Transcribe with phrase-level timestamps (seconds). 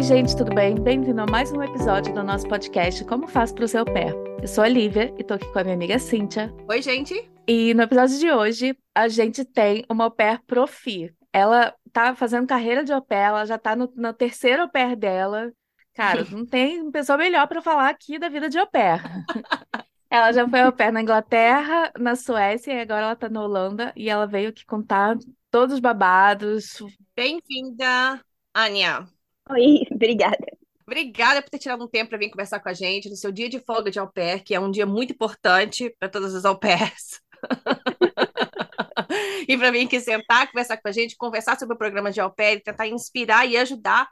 [0.00, 0.76] Oi, gente, tudo bem?
[0.76, 4.14] Bem-vindo a mais um episódio do nosso podcast Como Faço para o Seu Pé.
[4.40, 6.50] Eu sou a Lívia e tô aqui com a minha amiga Cíntia.
[6.66, 7.30] Oi, gente.
[7.46, 11.14] E no episódio de hoje, a gente tem uma au pair profi.
[11.30, 14.96] Ela tá fazendo carreira de au pair, ela já tá no, no terceiro au pair
[14.96, 15.52] dela.
[15.92, 19.02] Cara, não tem pessoa melhor para falar aqui da vida de au pair.
[20.08, 23.92] Ela já foi au pair na Inglaterra, na Suécia, e agora ela tá na Holanda.
[23.94, 25.16] E ela veio aqui contar
[25.50, 26.82] todos os babados.
[27.14, 28.20] Bem-vinda,
[28.52, 29.06] Ania.
[29.50, 30.46] Oi, obrigada.
[30.86, 33.48] Obrigada por ter tirado um tempo para vir conversar com a gente no seu dia
[33.48, 36.58] de folga de au pair, que é um dia muito importante para todas as au
[36.58, 37.20] pairs.
[39.48, 42.32] e para vir aqui sentar, conversar com a gente, conversar sobre o programa de au
[42.32, 44.08] pair e tentar inspirar e ajudar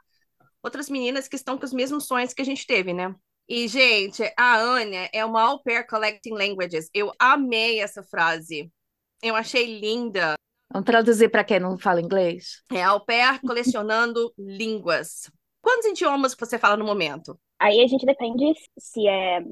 [0.63, 3.13] outras meninas que estão com os mesmos sonhos que a gente teve, né?
[3.47, 6.89] E, gente, a Anya é uma au pair collecting languages.
[6.93, 8.71] Eu amei essa frase.
[9.21, 10.35] Eu achei linda.
[10.71, 12.63] Vamos traduzir para quem não fala inglês?
[12.71, 15.29] É au pair colecionando línguas.
[15.69, 17.39] Quantos idiomas você fala no momento?
[17.59, 19.43] Aí a gente depende se é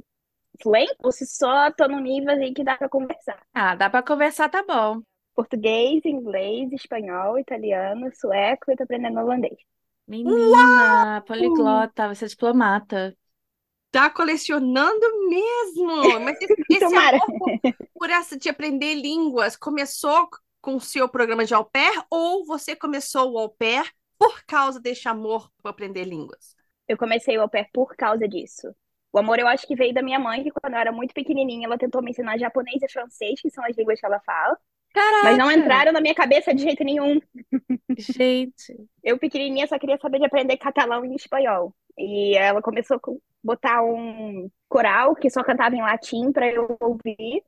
[0.59, 3.39] fluente ou se só tô no nível aí que dá para conversar.
[3.53, 5.03] Ah, dá para conversar, tá bom.
[5.35, 9.59] Português, inglês, espanhol, italiano, sueco e tô aprendendo holandês.
[10.07, 13.15] Menina, poliglota, você é diplomata.
[13.91, 16.19] Tá colecionando mesmo.
[16.19, 17.49] Mas esse, esse amor por,
[17.93, 20.27] por essa de aprender línguas começou
[20.59, 23.85] com o seu programa de au pair ou você começou o au pair
[24.17, 26.55] por causa desse amor por aprender línguas?
[26.87, 28.73] Eu comecei o au pair por causa disso.
[29.11, 31.65] O amor eu acho que veio da minha mãe, que quando eu era muito pequenininha,
[31.65, 34.57] ela tentou me ensinar japonês e francês, que são as línguas que ela fala.
[34.93, 35.23] Caraca!
[35.23, 37.19] Mas não entraram na minha cabeça de jeito nenhum.
[37.97, 38.73] Gente,
[39.03, 41.73] Eu pequenininha só queria saber de aprender catalão e espanhol.
[41.97, 42.99] E ela começou a
[43.43, 47.43] botar um coral que só cantava em latim para eu ouvir.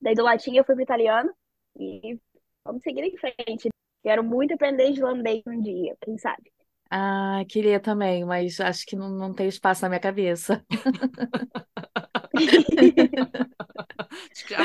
[0.00, 1.30] Daí do latim eu fui pro italiano
[1.78, 2.18] e
[2.64, 3.68] vamos seguir em frente.
[4.02, 6.52] Quero muito aprender islandês um dia, quem sabe?
[6.90, 10.64] ah, queria também, mas acho que não, não tem espaço na minha cabeça.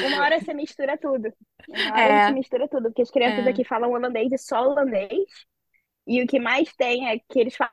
[0.02, 1.32] Uma hora você mistura tudo.
[1.68, 2.20] Uma hora É.
[2.20, 3.48] você mistura tudo, porque as crianças É.
[3.48, 5.26] aqui falam holandês e só holandês.
[6.08, 7.72] E o que mais tem é que eles falam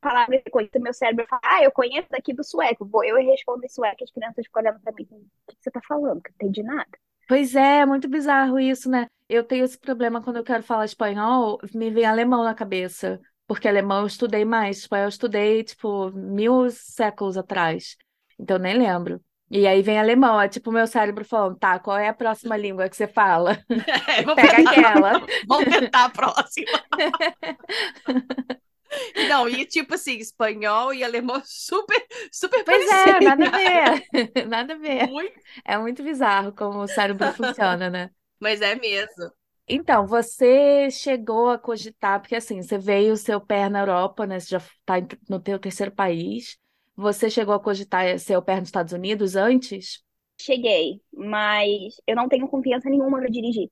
[0.00, 2.84] palavras que conhecem meu cérebro fala, ah, eu conheço daqui do sueco.
[2.86, 5.70] Vou eu e respondo em sueco, as crianças ficam olhando pra mim, o que você
[5.70, 6.22] tá falando?
[6.22, 6.98] Que eu não entendi nada.
[7.28, 9.06] Pois é, é muito bizarro isso, né?
[9.28, 13.20] Eu tenho esse problema quando eu quero falar espanhol, me vem alemão na cabeça.
[13.46, 17.96] Porque alemão eu estudei mais, espanhol eu estudei, tipo, mil séculos atrás.
[18.38, 19.20] Então eu nem lembro.
[19.50, 22.56] E aí vem alemão, é tipo o meu cérebro falando, tá, qual é a próxima
[22.56, 23.58] língua que você fala?
[24.08, 25.12] É, Pega tentar- aquela.
[25.46, 26.82] Vamos tentar a próxima.
[29.28, 34.46] Não, e tipo assim, espanhol e alemão super, super Pois é, nada a ver.
[34.48, 35.06] Nada a ver.
[35.08, 38.10] Muito, É muito bizarro como o cérebro funciona, né?
[38.44, 39.32] Mas é mesmo.
[39.66, 44.38] Então, você chegou a cogitar, porque assim, você veio o seu pé na Europa, né?
[44.38, 44.94] Você já está
[45.28, 46.58] no teu terceiro país.
[46.96, 50.04] Você chegou a cogitar seu pé nos Estados Unidos antes?
[50.40, 53.70] Cheguei, mas eu não tenho confiança nenhuma para dirigir.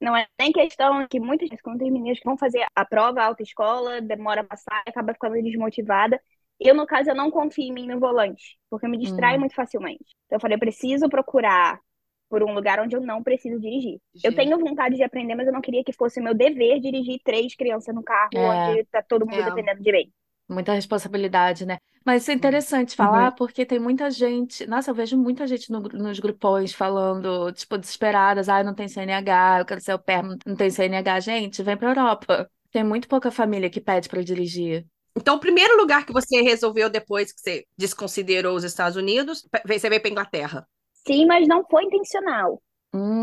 [0.00, 3.22] Não é nem questão que muitas vezes, quando tem meninas que vão fazer a prova,
[3.22, 6.20] a autoescola, demora a passar, acaba ficando desmotivada.
[6.60, 9.40] Eu, no caso, eu não confio em mim no volante, porque eu me distraio Hum.
[9.40, 10.04] muito facilmente.
[10.26, 11.80] Então, eu falei, eu preciso procurar
[12.28, 13.98] por um lugar onde eu não preciso dirigir.
[14.22, 14.36] Eu Gente.
[14.36, 17.94] tenho vontade de aprender, mas eu não queria que fosse meu dever dirigir três crianças
[17.94, 18.70] no carro É.
[18.70, 19.44] onde tá todo mundo É.
[19.44, 20.10] dependendo de mim.
[20.50, 21.78] Muita responsabilidade, né?
[22.06, 24.66] Mas isso é interessante falar porque tem muita gente.
[24.66, 28.48] Nossa, eu vejo muita gente no nos grupões falando, tipo, desesperadas.
[28.48, 31.20] Ah, eu não tenho CNH, eu quero ser au pair, não tem CNH.
[31.20, 32.50] Gente, vem pra Europa.
[32.70, 34.86] Tem muito pouca família que pede pra dirigir.
[35.14, 39.88] Então, o primeiro lugar que você resolveu depois que você desconsiderou os Estados Unidos, você
[39.90, 40.66] veio para Inglaterra.
[41.08, 42.62] Sim, mas não foi intencional.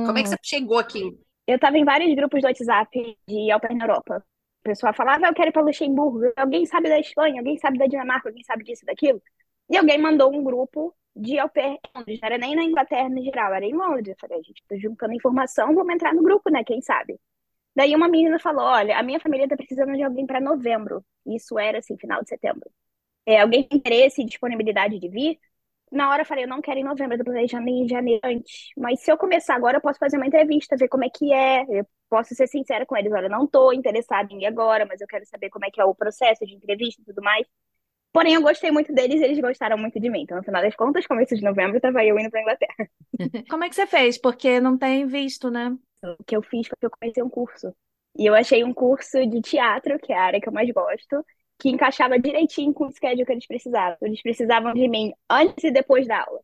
[0.04, 1.20] Como é que Hum, você chegou aqui?
[1.48, 3.48] Eu estava em vários grupos do WhatsApp de
[3.78, 4.18] na Europa.
[4.62, 6.32] O pessoal falava, "Ah, eu quero ir para Luxemburgo.
[6.36, 7.40] Alguém sabe da Espanha?
[7.40, 8.30] Alguém sabe da Dinamarca?
[8.30, 9.22] Alguém sabe disso, daquilo?
[9.70, 12.20] E alguém mandou um grupo de au pair em Londres.
[12.22, 14.08] Não era nem na Inglaterra no geral, era em Londres.
[14.10, 16.64] Eu falei, a gente tá juntando informação, vamos entrar no grupo, né?
[16.64, 17.20] Quem sabe?
[17.76, 21.06] Daí uma menina falou, olha, a minha família tá precisando de alguém para novembro.
[21.26, 22.70] Isso era, assim, final de setembro.
[23.26, 25.40] É, alguém tem interesse e disponibilidade de vir?
[25.96, 28.68] Na hora eu falei, eu não quero em novembro, eu tô planejando em janeiro antes.
[28.78, 31.64] Mas se eu começar agora, eu posso fazer uma entrevista, ver como é que é.
[31.70, 35.00] Eu posso ser sincera com eles, olha, eu não tô interessada em ir agora, mas
[35.00, 37.48] eu quero saber como é que é o processo de entrevista e tudo mais.
[38.12, 40.24] Porém, eu gostei muito deles e eles gostaram muito de mim.
[40.24, 42.90] Então, no final das contas, começo de novembro, tava eu indo pra Inglaterra.
[43.50, 44.18] Como é que você fez?
[44.18, 45.78] Porque não tem visto, né?
[46.04, 47.74] O que eu fiz foi que eu comecei um curso.
[48.18, 51.26] E eu achei um curso de teatro, que é a área que eu mais gosto,
[51.60, 53.98] que encaixava direitinho com o schedule que eles precisavam.
[54.02, 56.42] Eles precisavam de mim antes e depois da aula.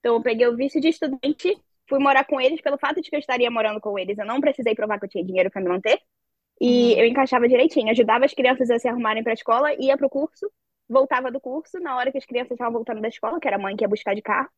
[0.00, 1.56] Então, eu peguei o visto de estudante,
[1.88, 4.18] fui morar com eles pelo fato de que eu estaria morando com eles.
[4.18, 6.00] Eu não precisei provar que eu tinha dinheiro para me manter.
[6.60, 7.00] E Uhum.
[7.00, 10.50] eu encaixava direitinho, ajudava as crianças a se arrumarem para a escola, ia pro curso,
[10.88, 13.60] voltava do curso na hora que as crianças estavam voltando da escola, que era a
[13.60, 14.48] mãe que ia buscar de carro,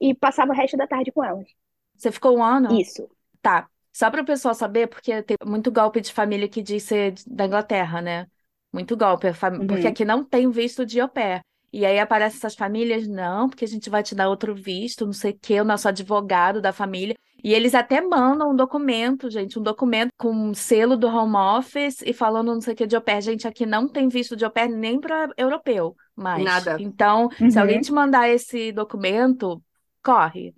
[0.00, 1.48] e passava o resto da tarde com elas.
[1.96, 2.80] Você ficou um ano?
[2.80, 3.08] Isso.
[3.42, 3.70] Tá.
[3.92, 7.46] Só para o pessoal saber, porque tem muito golpe de família que diz ser da
[7.46, 8.30] Inglaterra, né?
[8.72, 9.92] Muito golpe, fam- porque Uhum.
[9.92, 11.42] aqui não tem visto de au pair.
[11.72, 15.12] E aí aparecem essas famílias, não, porque a gente vai te dar outro visto, não
[15.12, 17.16] sei o quê, o nosso advogado da família.
[17.42, 22.02] E eles até mandam um documento, gente, um documento com um selo do home office
[22.02, 23.22] e falando não sei o que de au pair.
[23.22, 26.44] Gente, aqui não tem visto de au pair nem para europeu mais.
[26.44, 26.76] Nada.
[26.78, 27.60] Então, se Uhum.
[27.62, 29.62] alguém te mandar esse documento,
[30.02, 30.54] corre.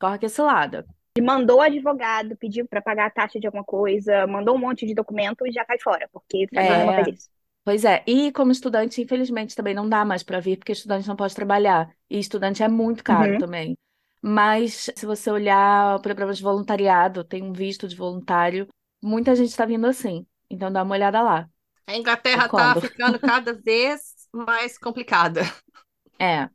[0.00, 0.84] Corre com esse lado.
[1.16, 4.84] E mandou o advogado, pediu para pagar a taxa de alguma coisa, mandou um monte
[4.84, 6.92] de documento e já cai fora, porque não É.
[6.92, 7.28] faz isso.
[7.64, 11.16] Pois é, e como estudante, infelizmente, também não dá mais para vir, porque estudante não
[11.16, 11.94] pode trabalhar.
[12.10, 13.38] E estudante é muito caro Uhum.
[13.38, 13.76] também.
[14.20, 18.68] Mas se você olhar o programa de voluntariado, tem um visto de voluntário,
[19.02, 20.26] muita gente está vindo assim.
[20.50, 21.48] Então dá uma olhada lá.
[21.86, 22.80] A Inglaterra tá quando?
[22.80, 25.42] ficando cada vez mais complicada.
[26.18, 26.48] É,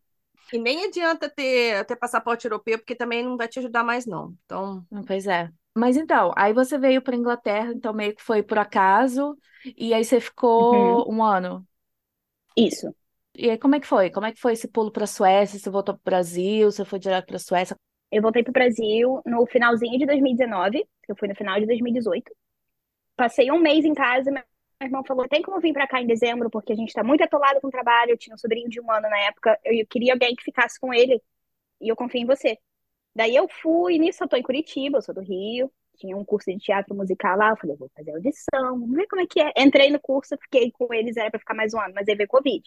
[0.52, 4.36] E nem adianta ter, ter passaporte europeu, porque também não vai te ajudar mais, não.
[4.46, 5.52] Então, pois é.
[5.76, 9.38] Mas então, aí você veio para Inglaterra, então meio que foi por acaso,
[9.78, 11.66] e aí você ficou um ano.
[12.56, 12.94] Isso.
[13.36, 14.10] E aí como é que foi?
[14.10, 15.58] Como é que foi esse pulo para a Suécia?
[15.60, 16.72] Você voltou para o Brasil?
[16.72, 17.76] Você foi direto para a Suécia?
[18.12, 22.32] Eu voltei pro Brasil no finalzinho de 2019, que eu fui no final de 2018.
[23.16, 24.44] Passei um mês em casa, meu
[24.82, 27.62] irmão falou: tem como vir pra cá em dezembro, porque a gente tá muito atolado
[27.62, 28.12] com o trabalho.
[28.12, 30.94] Eu tinha um sobrinho de um ano na época, eu queria alguém que ficasse com
[30.94, 31.22] ele,
[31.82, 32.58] e eu confio em você.
[33.16, 36.52] Daí eu fui, nisso eu tô em Curitiba, eu sou do Rio, tinha um curso
[36.52, 39.52] de teatro musical lá, eu falei: vou fazer audição, vamos ver como é que é.
[39.58, 42.30] Entrei no curso, fiquei com eles, era pra ficar mais um ano, mas aí veio
[42.30, 42.64] Covid.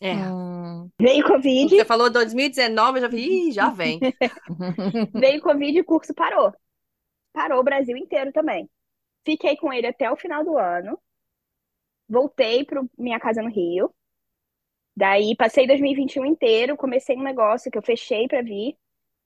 [0.00, 0.14] é.
[0.14, 0.90] Hum.
[1.00, 4.00] Veio Covid, Você falou 2019, eu já vi, Ih, já vem.
[5.12, 6.52] Veio Covid e o curso parou.
[7.32, 8.68] Parou o Brasil inteiro também.
[9.24, 10.98] Fiquei com ele até o final do ano.
[12.08, 13.94] Voltei para minha casa no Rio.
[14.96, 18.76] Daí passei 2021 inteiro, comecei um negócio que eu fechei para vir.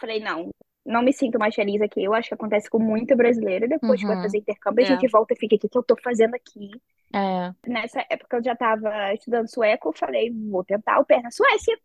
[0.01, 0.51] Falei, não,
[0.85, 2.03] não me sinto mais feliz aqui.
[2.05, 3.69] Eu acho que acontece com muito brasileiro.
[3.69, 4.23] Depois que vai Uhum.
[4.23, 4.87] fazer intercâmbio, a É.
[4.87, 6.71] gente volta e fica, o que que eu tô fazendo aqui?
[7.13, 7.55] É.
[7.67, 11.79] Nessa época eu já estava estudando sueco, falei, vou tentar o pé na Suécia.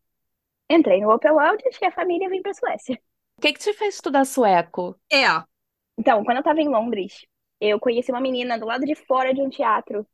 [0.69, 2.99] Entrei no Open World e a família vem para Suécia.
[3.37, 4.99] O que que te fez estudar sueco?
[5.11, 5.45] É,
[5.97, 7.25] Então, quando eu tava em Londres,
[7.59, 10.05] eu conheci uma menina do lado de fora de um teatro,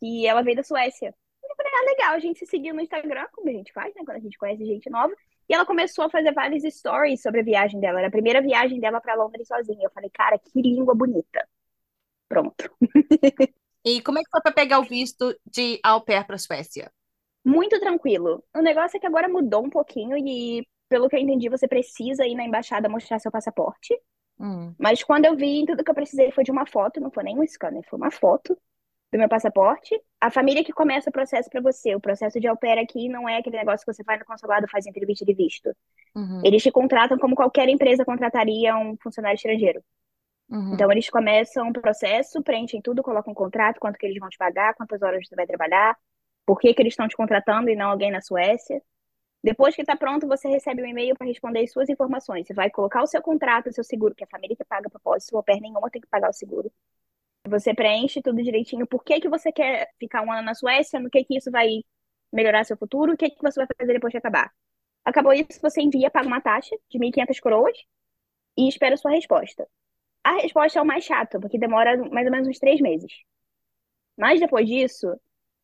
[0.00, 1.14] que ela veio da Suécia.
[1.44, 4.02] Eu falei, ah, legal, a gente se seguiu no Instagram, como a gente faz, né,
[4.04, 5.14] quando a gente conhece gente nova.
[5.48, 7.98] E ela começou a fazer vários stories sobre a viagem dela.
[7.98, 9.86] Era a primeira viagem dela pra Londres sozinha.
[9.86, 11.48] Eu falei, cara, que língua bonita.
[12.28, 12.70] Pronto.
[13.84, 16.92] E como é que foi para pegar o visto de au pair para a Suécia?
[17.42, 18.44] Muito tranquilo.
[18.54, 22.26] O negócio é que agora mudou um pouquinho e, pelo que eu entendi, você precisa
[22.26, 23.98] ir na embaixada mostrar seu passaporte.
[24.38, 24.74] Hum.
[24.78, 27.38] Mas quando eu vi, tudo que eu precisei foi de uma foto, não foi nem
[27.38, 28.58] um scanner, foi uma foto
[29.12, 29.98] do meu passaporte.
[30.20, 31.94] A família que começa o processo para você.
[31.94, 34.68] O processo de au pair aqui não é aquele negócio que você vai no consulado
[34.68, 35.74] faz entrevista de visto.
[36.14, 36.42] Uhum.
[36.44, 39.82] Eles te contratam como qualquer empresa contrataria um funcionário estrangeiro.
[40.50, 40.74] Uhum.
[40.74, 44.38] Então eles começam o processo, preenchem tudo, colocam um contrato, quanto que eles vão te
[44.38, 45.96] pagar, quantas horas você vai trabalhar,
[46.46, 48.82] por que que eles estão te contratando e não alguém na Suécia.
[49.42, 52.46] Depois que está pronto, você recebe um e-mail para responder as suas informações.
[52.46, 55.34] Você vai colocar o seu contrato, o seu seguro, que a família que paga propósito,
[55.34, 56.72] o au pair nenhuma tem que pagar o seguro.
[57.48, 58.86] Você preenche tudo direitinho.
[58.86, 61.00] Por que que você quer ficar um ano na Suécia?
[61.00, 61.68] No que que isso vai
[62.32, 63.12] melhorar seu futuro?
[63.14, 64.52] O que que você vai fazer depois de acabar?
[65.04, 67.76] Acabou isso, você envia, paga uma taxa de 1.500 coroas
[68.56, 69.68] e espera a sua resposta.
[70.24, 73.12] A resposta é o mais chato, porque demora mais ou menos uns três meses.
[74.16, 75.08] Mas depois disso,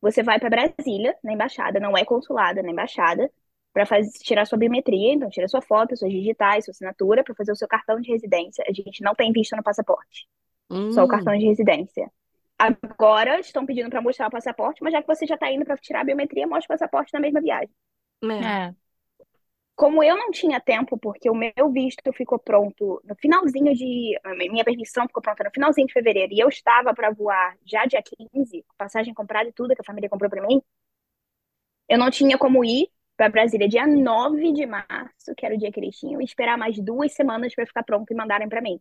[0.01, 3.31] você vai para Brasília, na embaixada, não é consulada, na embaixada,
[3.73, 3.85] para
[4.23, 7.67] tirar sua biometria, então tira sua foto, suas digitais, sua assinatura, para fazer o seu
[7.67, 8.63] cartão de residência.
[8.67, 10.27] A gente não tem visto no passaporte,
[10.89, 12.11] só o Hum, cartão de residência.
[12.57, 15.77] Agora estão pedindo para mostrar o passaporte, mas já que você já está indo para
[15.77, 17.69] tirar a biometria, mostra o passaporte na mesma viagem.
[18.39, 18.45] é.
[18.69, 18.75] É.
[19.75, 24.17] Como eu não tinha tempo, porque o meu visto ficou pronto no finalzinho de.
[24.23, 27.85] a Minha permissão ficou pronta no finalzinho de fevereiro, e eu estava para voar já
[27.85, 30.61] dia 15, com passagem comprada e tudo que a família comprou para mim,
[31.89, 35.71] eu não tinha como ir para Brasília dia 9 de março, que era o dia
[35.71, 38.79] que eles tinham, e esperar mais duas semanas para ficar pronto e mandarem para mim.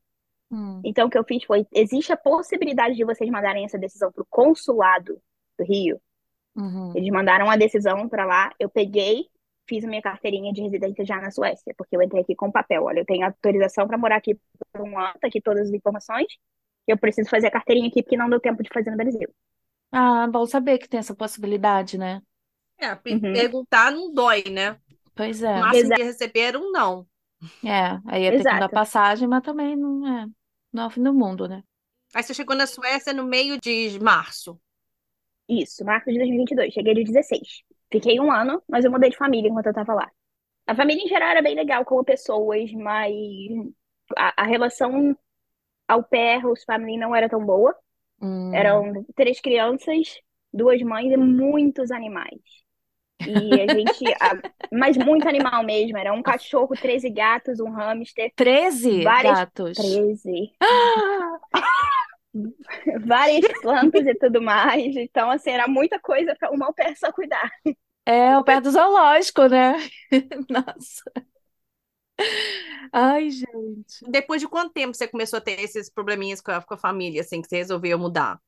[0.55, 0.81] Hum.
[0.85, 4.23] Então, o que eu fiz foi: existe a possibilidade de vocês mandarem essa decisão para
[4.23, 5.21] o consulado
[5.59, 6.01] do Rio.
[6.55, 6.93] Uhum.
[6.95, 9.29] Eles mandaram a decisão para lá, eu peguei,
[9.69, 12.85] fiz a minha carteirinha de residência já na Suécia, porque eu entrei aqui com papel.
[12.85, 14.39] Olha, eu tenho autorização para morar aqui
[14.73, 16.27] por um ano, tá aqui todas as informações.
[16.87, 19.29] Eu preciso fazer a carteirinha aqui porque não deu tempo de fazer no Brasil.
[19.91, 22.21] Ah, bom saber que tem essa possibilidade, né?
[22.79, 23.21] É, Uhum.
[23.21, 24.79] perguntar não dói, né?
[25.15, 25.61] Pois O é.
[25.61, 26.01] máximo Exato.
[26.01, 27.07] de receber um não.
[27.63, 30.27] É, aí ia ter que dar passagem, mas também não é,
[30.75, 31.63] não é o fim do mundo, né?
[32.15, 34.61] Aí você chegou na Suécia no meio de março.
[35.49, 36.73] Isso, março de 2022.
[36.73, 37.63] Cheguei de 16.
[37.91, 40.11] Fiquei um ano, mas eu mudei de família enquanto eu tava lá.
[40.67, 43.15] A família em geral era bem legal como pessoas, mas
[44.17, 45.17] a, a relação
[45.87, 47.77] ao pair, os family não era tão boa.
[48.21, 48.53] Hum.
[48.55, 50.19] Eram três crianças,
[50.53, 52.64] duas mães e muitos animais.
[53.21, 54.05] E a gente.
[54.21, 55.97] a- mas muito animal mesmo.
[55.97, 59.77] Era um cachorro, 13 gatos, um hamster, 13 Várias- gatos.
[59.79, 60.53] 13.
[60.61, 61.39] Ah!
[63.07, 64.97] Várias plantas e tudo mais.
[64.97, 67.51] Então, assim, era muita coisa para uma pair só cuidar.
[68.05, 69.75] É o pé do zoológico, né?
[70.51, 71.03] Nossa.
[72.93, 74.05] Ai, gente.
[74.09, 77.21] Depois de quanto tempo você começou a ter esses probleminhas com a, com a família,
[77.23, 78.39] assim, que você resolveu mudar?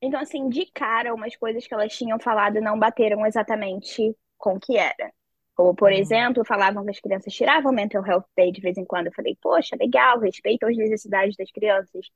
[0.00, 4.60] Então, assim, de cara, umas coisas que elas tinham falado não bateram exatamente com o
[4.60, 5.12] que era.
[5.54, 5.94] Como, por Hum.
[5.96, 9.06] exemplo, falavam que as crianças tiravam mental health day de vez em quando.
[9.08, 12.06] Eu falei, poxa, legal, respeito as necessidades das crianças.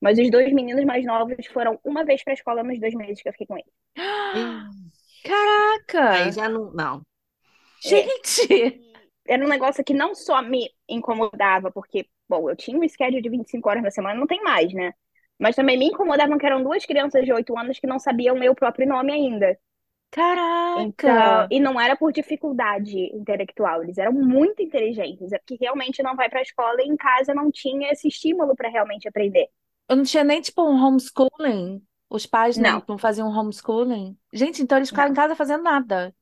[0.00, 3.22] Mas os dois meninos mais novos foram uma vez para a escola nos dois meses
[3.22, 3.72] que eu fiquei com eles.
[5.24, 6.10] Caraca!
[6.12, 6.72] Aí já não.
[6.72, 7.02] Não.
[7.80, 8.82] Gente!
[9.26, 13.28] Era um negócio que não só me incomodava, porque, bom, eu tinha um schedule de
[13.30, 14.92] 25 horas na semana, não tem mais, né?
[15.38, 18.38] Mas também me incomodavam que eram duas crianças de 8 anos que não sabiam o
[18.38, 19.58] meu próprio nome ainda.
[20.76, 21.48] Então, Caraca!
[21.50, 26.28] e não era por dificuldade intelectual, eles eram muito inteligentes, é porque realmente não vai
[26.28, 29.48] para a escola e em casa não tinha esse estímulo para realmente aprender.
[29.88, 31.86] Eu não tinha nem tipo um homeschooling.
[32.08, 32.84] Os pais não, Não.
[32.88, 34.18] não faziam homeschooling.
[34.32, 36.14] Gente, então eles ficaram em casa fazendo nada.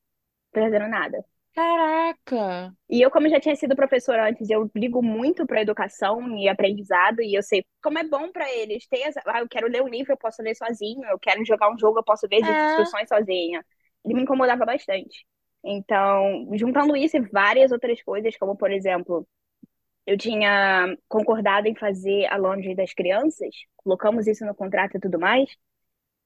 [0.52, 1.24] Fazendo nada.
[1.54, 2.74] Caraca!
[2.88, 7.22] E eu, como já tinha sido professora antes, eu ligo muito para educação e aprendizado,
[7.22, 9.22] e eu sei como é bom para eles ter essa...
[9.26, 11.98] Ah, eu quero ler um livro, eu posso ler sozinho, eu quero jogar um jogo,
[11.98, 12.48] eu posso ver as É.
[12.48, 13.64] instruções sozinha.
[14.04, 15.26] Ele me incomodava bastante.
[15.64, 19.26] Então, juntando isso e várias outras coisas, como por exemplo,
[20.06, 25.18] eu tinha concordado em fazer a laundry das crianças, colocamos isso no contrato e tudo
[25.20, 25.50] mais,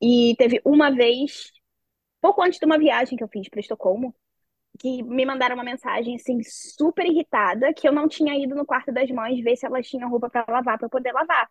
[0.02, 1.52] e teve uma vez,
[2.20, 4.14] pouco antes de uma viagem que eu fiz para Estocolmo,
[4.76, 8.92] que me mandaram uma mensagem assim super irritada que eu não tinha ido no quarto
[8.92, 11.48] das mães ver se elas tinham roupa para lavar para poder lavar.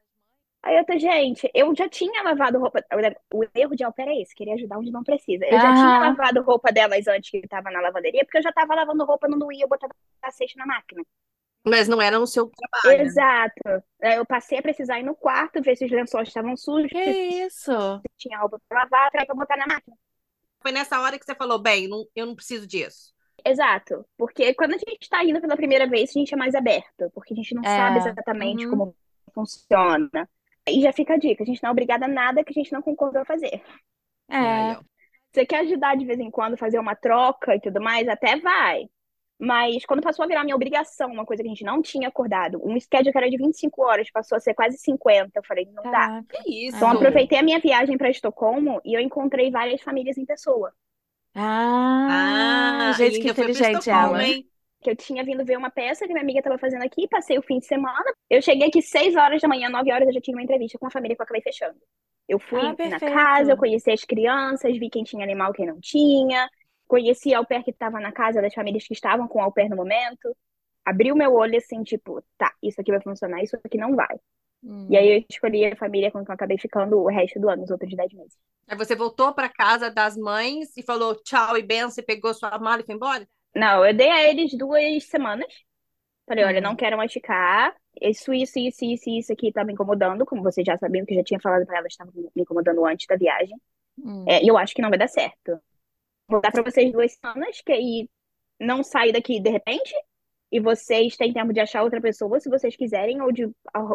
[0.63, 2.83] Aí eu tô, gente, eu já tinha lavado roupa.
[3.33, 5.45] O erro de pair é esse, querer ajudar onde não precisa.
[5.45, 8.75] Eu já tinha lavado roupa delas antes que estava na lavanderia, porque eu já tava
[8.75, 11.03] lavando roupa, não doía, eu botava a cesta na máquina.
[11.65, 13.03] Mas não era no seu trabalho.
[13.03, 13.83] Exato.
[14.01, 17.13] Aí eu passei a precisar ir no quarto, ver se os lençóis estavam sujos, Que
[17.13, 18.05] se isso?
[18.17, 19.95] tinha roupa para lavar, pra pra botar na máquina.
[20.61, 23.13] Foi nessa hora que você falou, bem, não- eu não preciso disso.
[23.45, 27.11] Exato, porque quando a gente está indo pela primeira vez, a gente é mais aberto,
[27.13, 28.71] porque a gente não É, sabe exatamente uhum.
[28.71, 28.95] como
[29.33, 30.27] funciona.
[30.67, 32.73] E já fica a dica, a gente não é obrigada a nada que a gente
[32.73, 33.61] não concordou a fazer.
[34.29, 34.79] É.
[35.31, 38.87] Você quer ajudar de vez em quando, fazer uma troca e tudo mais, até vai.
[39.37, 42.59] Mas quando passou a virar minha obrigação, uma coisa que a gente não tinha acordado,
[42.63, 45.83] um schedule que era de 25 horas, passou a ser quase 50, eu falei, não
[45.83, 45.91] dá.
[45.91, 46.37] Caraca.
[46.47, 46.77] Isso?
[46.77, 50.73] Então, aproveitei a minha viagem para Estocolmo e eu encontrei várias famílias em pessoa.
[52.07, 54.21] Ah, Ah, gente, que ainda foi pra inteligente Estocolmo, ela.
[54.21, 54.49] hein?
[54.81, 57.41] que eu tinha vindo ver uma peça que minha amiga estava fazendo aqui, passei o
[57.41, 58.03] fim de semana.
[58.29, 60.87] Eu cheguei aqui 6 horas da manhã, 9 horas eu já tinha uma entrevista com
[60.87, 61.79] a família que eu acabei fechando.
[62.27, 65.79] Eu fui Ah, na casa, eu conheci as crianças, vi quem tinha animal, quem não
[65.81, 66.49] tinha.
[66.87, 69.69] Conheci a au pair que estava na casa das famílias que estavam com au pair
[69.69, 70.35] no momento.
[70.85, 74.17] Abri o meu olho assim, tipo, tá, isso aqui vai funcionar, isso aqui não vai.
[74.65, 74.87] Hum.
[74.89, 77.63] E aí eu escolhi a família com quem eu acabei ficando o resto do ano,
[77.63, 78.35] os outros 10 meses.
[78.67, 82.57] Aí você voltou pra casa das mães e falou tchau e benção, você pegou sua
[82.57, 83.27] mala e foi embora?
[83.55, 85.47] Não, eu dei a eles duas semanas.
[86.27, 86.63] Falei, olha, Hum.
[86.63, 87.75] não quero mais ficar.
[88.01, 90.25] Isso, isso, isso, isso, isso aqui tá me incomodando.
[90.25, 93.05] Como vocês já sabiam, que eu já tinha falado pra elas, estava me incomodando antes
[93.07, 93.55] da viagem.
[94.03, 94.25] Hum.
[94.27, 95.59] É, e eu acho que não vai dar certo.
[96.27, 98.09] Vou dar pra vocês duas semanas, que aí
[98.59, 99.93] não sai daqui de repente.
[100.55, 103.45] E vocês têm tempo de achar outra pessoa, se vocês quiserem, ou de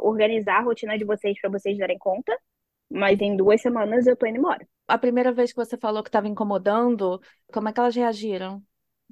[0.02, 2.38] organizar a rotina de vocês pra vocês darem conta.
[2.90, 4.68] Mas em duas semanas eu tô indo embora.
[4.86, 7.18] A primeira vez que você falou que estava incomodando,
[7.50, 8.62] como é que elas reagiram?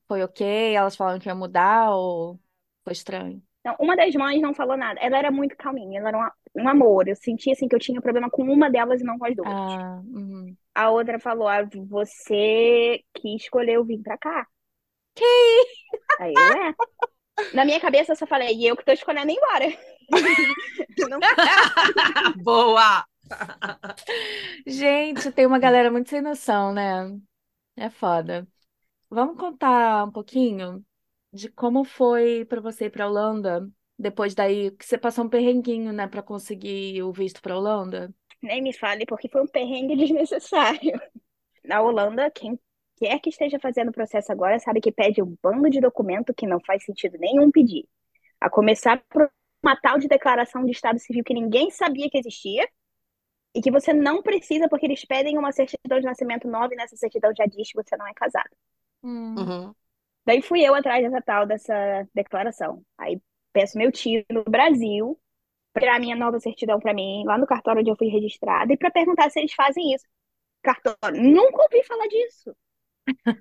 [0.07, 0.75] Foi ok?
[0.75, 2.39] Elas falaram que ia mudar ou
[2.85, 3.43] foi estranho?
[3.61, 5.01] Então, uma das mães não falou nada.
[5.01, 6.19] Ela era muito calminha, ela era
[6.55, 7.09] um, um amor.
[7.09, 9.49] Eu sentia assim que eu tinha problema com uma delas e não com as duas.
[9.49, 10.55] Ah, uhum.
[10.75, 14.47] A outra falou: ah, você que escolheu vir pra cá.
[15.15, 15.25] Que
[16.21, 16.75] Aí eu é.
[17.53, 19.67] Na minha cabeça eu só falei, e eu que tô escolhendo ir embora.
[21.09, 21.21] Não-
[22.43, 23.05] Boa!
[24.67, 27.19] Gente, tem uma galera muito sem noção, né?
[27.77, 28.49] É foda.
[29.11, 30.85] Vamos contar um pouquinho
[31.33, 33.69] de como foi pra você ir pra Holanda,
[33.99, 38.15] depois daí que você passou um perrenguinho, né, Pra conseguir o visto pra Holanda.
[38.43, 41.01] Nem me fale, porque foi um perrengue desnecessário.
[41.65, 42.59] Na Holanda, quem
[42.99, 46.47] quer que esteja fazendo o processo agora sabe que pede um bando de documento que
[46.47, 47.87] não faz sentido nenhum pedir.
[48.41, 49.31] A começar por
[49.63, 52.67] uma tal de declaração de Estado Civil que ninguém sabia que existia.
[53.55, 56.97] e que você não precisa, porque eles pedem uma certidão de nascimento nova e nessa
[56.97, 58.51] certidão já diz que você não é casado.
[59.03, 59.35] Hum.
[59.39, 59.75] Uhum.
[60.27, 62.83] Daí fui eu atrás dessa tal, dessa declaração.
[62.99, 63.21] Aí
[63.53, 65.19] peço meu tio no Brasil
[65.73, 68.77] para tirar minha nova certidão para mim, lá no cartório onde eu fui registrada, e
[68.77, 70.07] para perguntar se eles fazem isso.
[70.63, 72.57] Cartório, nunca ouvi falar disso.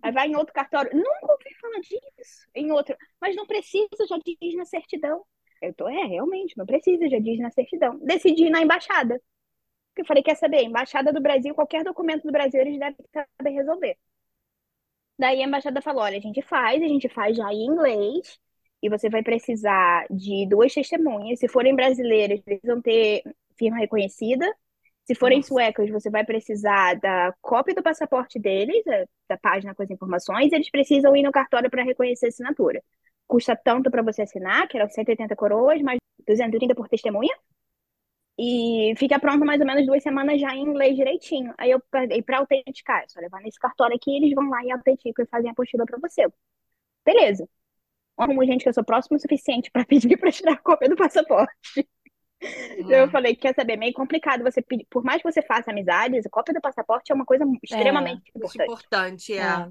[0.02, 2.48] Aí vai em outro cartório, nunca ouvi falar disso.
[2.56, 5.26] Em outro, mas não precisa, já diz na certidão.
[5.62, 7.98] Eu tô, é, realmente, não precisa, já diz na certidão.
[8.00, 9.20] Decidi ir na embaixada.
[9.90, 13.52] Porque eu falei, quer saber, embaixada do Brasil, qualquer documento do Brasil, eles devem saber
[13.52, 13.98] resolver.
[15.20, 18.40] Daí a embaixada falou: olha, a gente faz, a gente faz já em inglês,
[18.82, 21.40] e você vai precisar de duas testemunhas.
[21.40, 23.24] Se forem brasileiros, precisam ter
[23.58, 24.46] firma reconhecida.
[25.08, 25.48] Se forem Nossa.
[25.48, 28.84] suecos, você vai precisar da cópia do passaporte deles,
[29.30, 30.52] da, página com as informações.
[30.52, 32.84] Eles precisam ir no cartório para reconhecer a assinatura.
[33.26, 35.98] Custa tanto para você assinar, que eram 180 coroas, mais
[36.28, 37.34] 230 por testemunha.
[38.38, 41.54] E fica pronto mais ou menos duas semanas já em inglês direitinho.
[41.58, 43.04] Aí eu paguei para autenticar.
[43.04, 45.86] É só levar nesse cartório aqui, eles vão lá e autenticam e fazem a apostila
[45.86, 46.28] para você.
[47.06, 47.48] Beleza.
[48.18, 50.98] Arrumo gente que eu sou próximo o suficiente para pedir para tirar a cópia do
[50.98, 51.88] passaporte.
[52.88, 53.10] Eu Hum.
[53.10, 56.54] falei, quer saber, meio complicado você pedir, por mais que você faça amizades, a cópia
[56.54, 58.86] do passaporte é uma coisa extremamente Muito importante.
[58.86, 59.44] importante, é.
[59.44, 59.68] É.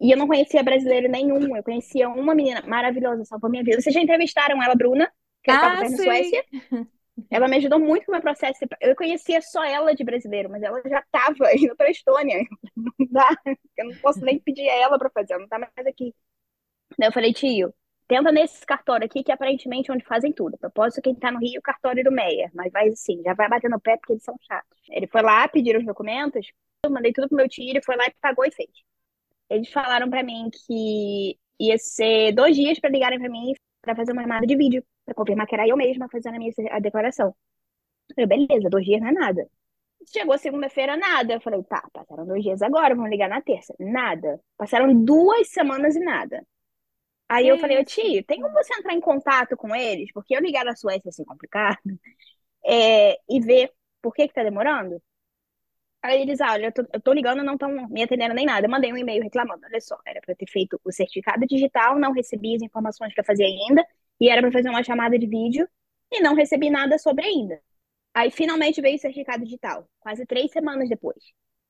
[0.00, 3.80] E eu não conhecia brasileiro nenhum, eu conhecia uma menina maravilhosa, salvou minha vida.
[3.80, 5.10] Vocês já entrevistaram ela, Bruna,
[5.42, 5.98] que Ah, estava na.
[5.98, 6.44] Suécia?
[7.30, 8.60] Ela me ajudou muito com o meu processo.
[8.80, 12.38] Eu conhecia só ela de brasileiro, mas ela já estava indo para a Estônia.
[12.76, 13.28] Não dá,
[13.78, 16.14] eu não posso nem pedir a ela para fazer, ela não está mais aqui.
[16.98, 17.74] Daí eu falei, tio,
[18.08, 20.56] tenta nesse cartório aqui, que aparentemente é onde fazem tudo.
[20.58, 22.50] Propósito, quem tá no Rio, cartório do Meia.
[22.54, 24.78] Mas vai assim, já vai bater no pé porque eles são chatos.
[24.90, 26.46] Ele foi lá, pediram os documentos,
[26.84, 28.70] eu mandei tudo pro meu tio, ele foi lá e pagou e fez.
[29.50, 34.12] Eles falaram pra mim que ia ser dois dias pra ligarem pra mim pra fazer
[34.12, 37.34] uma chamada de vídeo, pra confirmar que era eu mesma fazendo a minha a declaração.
[38.10, 39.48] Eu falei, beleza, dois dias não é nada.
[40.08, 41.34] Chegou segunda-feira, nada.
[41.34, 43.74] Eu falei, tá, passaram dois dias agora, vamos ligar na terça.
[43.78, 44.40] Nada.
[44.56, 46.44] Passaram duas semanas e nada.
[47.28, 50.12] Aí Que eu falei, tio, tem como você entrar em contato com eles?
[50.12, 51.78] Porque eu ligar na Suécia é assim complicado.
[52.64, 55.02] É, e ver por que que tá demorando.
[56.02, 58.66] Aí eles, ah, olha, eu tô, eu tô ligando, não estão me atendendo nem nada.
[58.66, 59.62] Eu mandei um e-mail reclamando.
[59.66, 63.44] Olha só, era eu ter feito o certificado digital, não recebi as informações pra fazer
[63.44, 63.84] ainda.
[64.20, 65.68] E era pra fazer uma chamada de vídeo
[66.12, 67.60] e não recebi nada sobre ainda.
[68.14, 71.22] Aí finalmente veio o certificado digital, quase três semanas depois.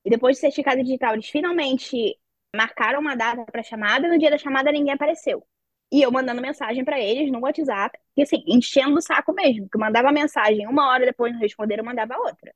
[0.04, 2.18] E depois do certificado digital, eles finalmente
[2.56, 5.46] marcaram uma data para chamada, e no dia da chamada ninguém apareceu.
[5.92, 9.78] E eu mandando mensagem para eles no WhatsApp, e assim, enchendo o saco mesmo, que
[9.78, 12.54] mandava mensagem uma hora depois não responderam, eu mandava outra.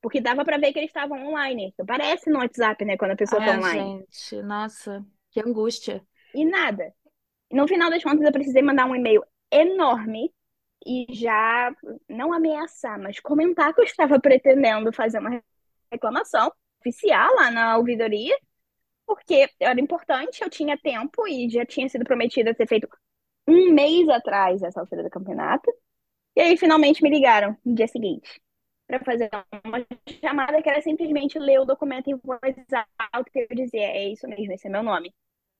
[0.00, 1.70] Porque dava para ver que eles estavam online.
[1.72, 4.06] Então, parece no WhatsApp, né, quando a pessoa tá Ah, online.
[4.06, 6.04] gente, nossa, que angústia.
[6.34, 6.92] E nada.
[7.50, 10.32] No final das contas, eu precisei mandar um e-mail enorme
[10.86, 11.72] e já
[12.08, 15.42] não ameaçar, mas comentar que eu estava pretendendo fazer uma
[15.90, 18.36] reclamação oficial lá na ouvidoria,
[19.14, 22.88] porque era importante, eu tinha tempo e já tinha sido prometida ter feito
[23.46, 25.70] um mês atrás essa altura do campeonato.
[26.36, 28.40] E aí finalmente me ligaram no dia seguinte
[28.86, 29.30] para fazer
[29.64, 29.84] uma
[30.20, 32.40] chamada que era simplesmente ler o documento em voz
[33.12, 35.14] alta que eu dizia, é isso mesmo, esse é meu nome.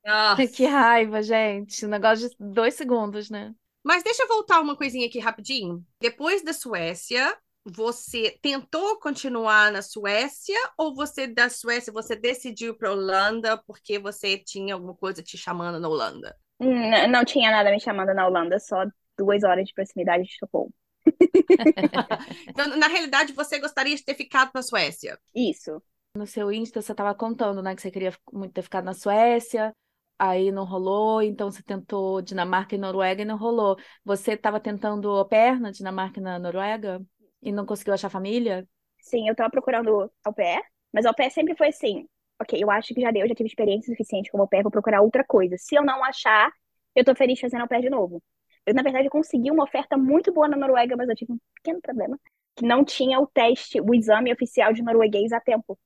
[0.04, 0.46] Nossa.
[0.48, 1.86] Que raiva, gente.
[1.86, 3.54] Um negócio de dois segundos, né?
[3.84, 5.84] Mas deixa eu voltar uma coisinha aqui rapidinho.
[6.00, 12.92] Depois da Suécia, você tentou continuar na Suécia ou você da Suécia você decidiu para
[12.92, 16.37] Holanda porque você tinha alguma coisa te chamando na Holanda?
[16.61, 18.85] N- Não tinha nada me chamando na Holanda, só
[19.18, 20.72] duas horas de proximidade de Estocolmo.
[22.48, 25.18] Então, na realidade, você gostaria de ter ficado na Suécia.
[25.35, 25.83] Isso.
[26.14, 29.75] No seu Insta, você estava contando, né, que você queria muito ter ficado na Suécia,
[30.18, 33.77] aí não rolou, então você tentou Dinamarca e Noruega e não rolou.
[34.05, 37.01] Você estava tentando au pair na Dinamarca e na Noruega
[37.42, 38.66] e não conseguiu achar família?
[39.00, 42.07] Sim, eu tava procurando au pair, mas au pair sempre foi assim,
[42.40, 45.00] ok, eu acho que já deu, já tive experiência suficiente como au pair, vou procurar
[45.02, 45.57] outra coisa.
[45.59, 46.50] Se eu não achar,
[46.94, 48.22] eu tô feliz fazendo au pair de novo.
[48.64, 51.81] Eu, na verdade, consegui uma oferta muito boa na Noruega, mas eu tive um pequeno
[51.81, 52.18] problema,
[52.57, 55.76] que não tinha o teste, o exame oficial de norueguês a tempo.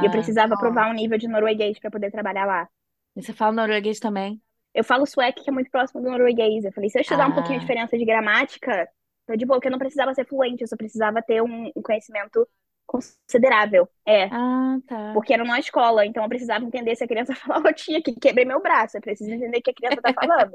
[0.00, 0.58] E eu Ah, precisava Ah.
[0.58, 2.68] provar um nível de norueguês para poder trabalhar lá.
[3.16, 4.42] e você fala norueguês também?
[4.74, 6.64] Eu falo sueco, que é muito próximo do norueguês.
[6.64, 7.60] Eu falei, se eu estudar um pouquinho Ah.
[7.60, 8.88] de diferença de gramática,
[9.26, 11.82] tô de boa, porque eu não precisava ser fluente, eu só precisava ter um um
[11.82, 12.48] conhecimento
[12.86, 13.88] considerável.
[14.06, 15.12] É, Ah, tá.
[15.14, 18.12] porque era numa escola, então eu precisava entender se a criança falava, ô tia, que
[18.14, 18.96] quebrei meu braço.
[18.96, 20.52] Eu preciso entender o que a criança tá falando.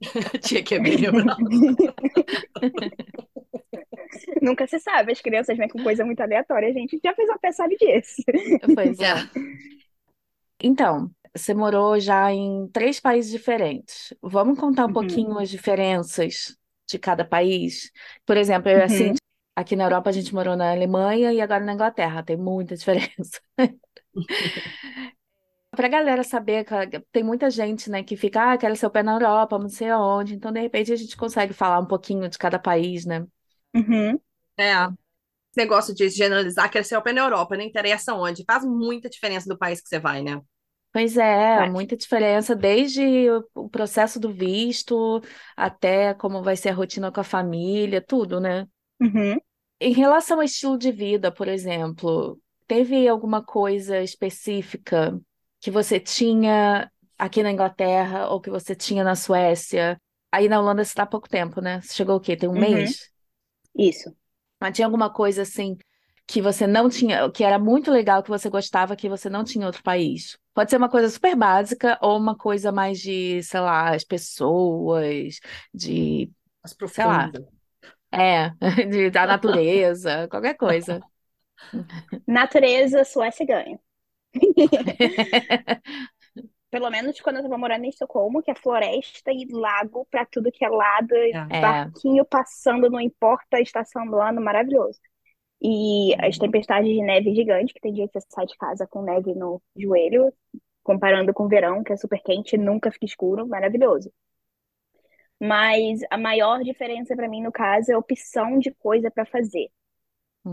[0.42, 1.10] Tinha que abrir.
[4.40, 6.68] Nunca se sabe, as crianças vêm com coisa muito aleatória.
[6.68, 8.22] A gente já fez uma peça sabe disso.
[8.74, 9.14] Pois é.
[10.62, 14.14] Então, você morou já em três países diferentes.
[14.22, 14.92] Vamos contar um Uhum.
[14.92, 16.56] pouquinho as diferenças
[16.88, 17.90] de cada país?
[18.26, 18.84] Por exemplo, eu, Uhum.
[18.84, 19.14] assim,
[19.56, 23.40] Aqui na Europa a gente morou na Alemanha e agora na Inglaterra, tem muita diferença.
[25.70, 28.90] Para a galera saber, que tem muita gente, né, que fica, ah, quero ser o
[28.90, 30.34] pé na Europa, não sei aonde.
[30.34, 33.26] Então, de repente, a gente consegue falar um pouquinho de cada país, né?
[33.74, 34.20] Uhum.
[34.58, 34.72] É.
[35.52, 38.44] Esse negócio de generalizar, quero ser o pé na Europa, não interessa onde.
[38.46, 40.40] Faz muita diferença do país que você vai, né?
[40.94, 45.20] Pois é, muita diferença, desde o o processo do visto
[45.56, 48.68] até como vai ser a rotina com a família, tudo, né?
[49.00, 49.40] Uhum.
[49.80, 55.20] Em relação ao estilo de vida, por exemplo, teve alguma coisa específica
[55.60, 60.00] que você tinha aqui na Inglaterra ou que você tinha na Suécia?
[60.32, 61.80] Aí na Holanda você está há pouco tempo, né?
[61.80, 62.36] Você chegou o quê?
[62.36, 62.58] Tem um Uhum.
[62.58, 63.10] mês?
[63.76, 64.14] Isso.
[64.60, 65.76] Mas tinha alguma coisa assim
[66.26, 69.64] que você não tinha, que era muito legal, que você gostava, que você não tinha
[69.64, 70.38] em outro país?
[70.54, 75.40] Pode ser uma coisa super básica ou uma coisa mais de, sei lá, as pessoas,
[75.74, 77.44] de, As sei lá, profundas.
[78.12, 78.50] é,
[78.90, 81.04] de, da natureza, qualquer coisa.
[82.26, 83.78] Natureza, Suécia ganha.
[86.70, 90.50] Pelo menos quando eu tava morando em Estocolmo, que é floresta e lago pra tudo
[90.50, 91.38] que é lado, É.
[91.50, 95.00] É, barquinho passando, não importa a estação do ano, maravilhoso.
[95.64, 99.02] E as tempestades de neve gigantes, que tem dia que você sai de casa com
[99.02, 100.32] neve no joelho,
[100.84, 104.12] comparando com o verão, que é super quente, nunca fica escuro, maravilhoso.
[105.40, 109.68] Mas a maior diferença pra mim, no caso, é a opção de coisa pra fazer.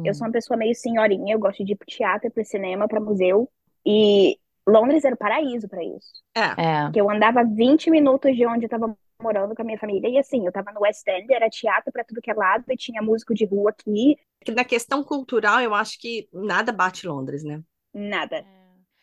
[0.03, 2.87] Eu sou hum, uma pessoa meio senhorinha, eu gosto de ir pro teatro, pro cinema,
[2.87, 3.49] pra museu.
[3.85, 6.23] E Londres era o paraíso pra isso.
[6.35, 6.41] É.
[6.61, 10.09] é, Porque eu andava 20 minutos de onde eu tava morando com a minha família.
[10.09, 12.77] E assim, eu tava no West End, era teatro pra tudo que é lado, e
[12.77, 17.43] tinha músico de rua aqui, Que na questão cultural, eu acho que nada bate Londres,
[17.43, 17.63] né?
[17.93, 18.45] nada.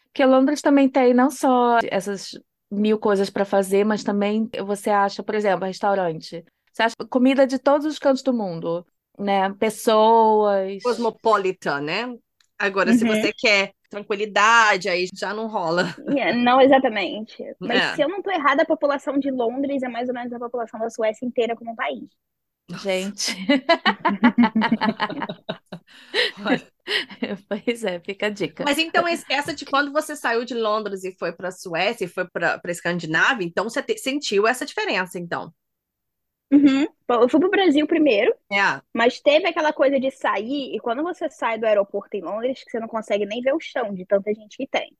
[0.07, 2.31] Porque Londres também tem não só essas
[2.70, 6.44] mil coisas para fazer, mas também você acha, por exemplo, restaurante.
[6.72, 8.87] Você acha comida de todos os cantos do mundo,
[9.18, 9.52] né?
[9.54, 10.83] Pessoas.
[10.83, 12.16] Cosmopolitan, né?
[12.59, 13.09] Agora, se Uhum.
[13.09, 15.94] você quer tranquilidade, aí já não rola.
[16.09, 17.37] Yeah, Não exatamente.
[17.61, 17.94] Mas É.
[17.96, 20.79] se eu não tô errada, a população de Londres é mais ou menos a população
[20.81, 22.09] da Suécia inteira como um país.
[22.83, 23.35] Gente.
[27.48, 28.64] Pois é, fica a dica.
[28.64, 32.05] Mas então, es- essa de quando você saiu de Londres e foi para a Suécia
[32.05, 35.53] e foi para a Escandinávia, então você te- sentiu essa diferença, então.
[36.52, 36.87] Uhum.
[37.06, 38.80] Bom, Eu fui pro Brasil primeiro, É.
[38.94, 42.70] mas teve aquela coisa de sair, e quando você sai do aeroporto em Londres, que
[42.70, 44.96] você não consegue nem ver o chão de tanta gente que tem.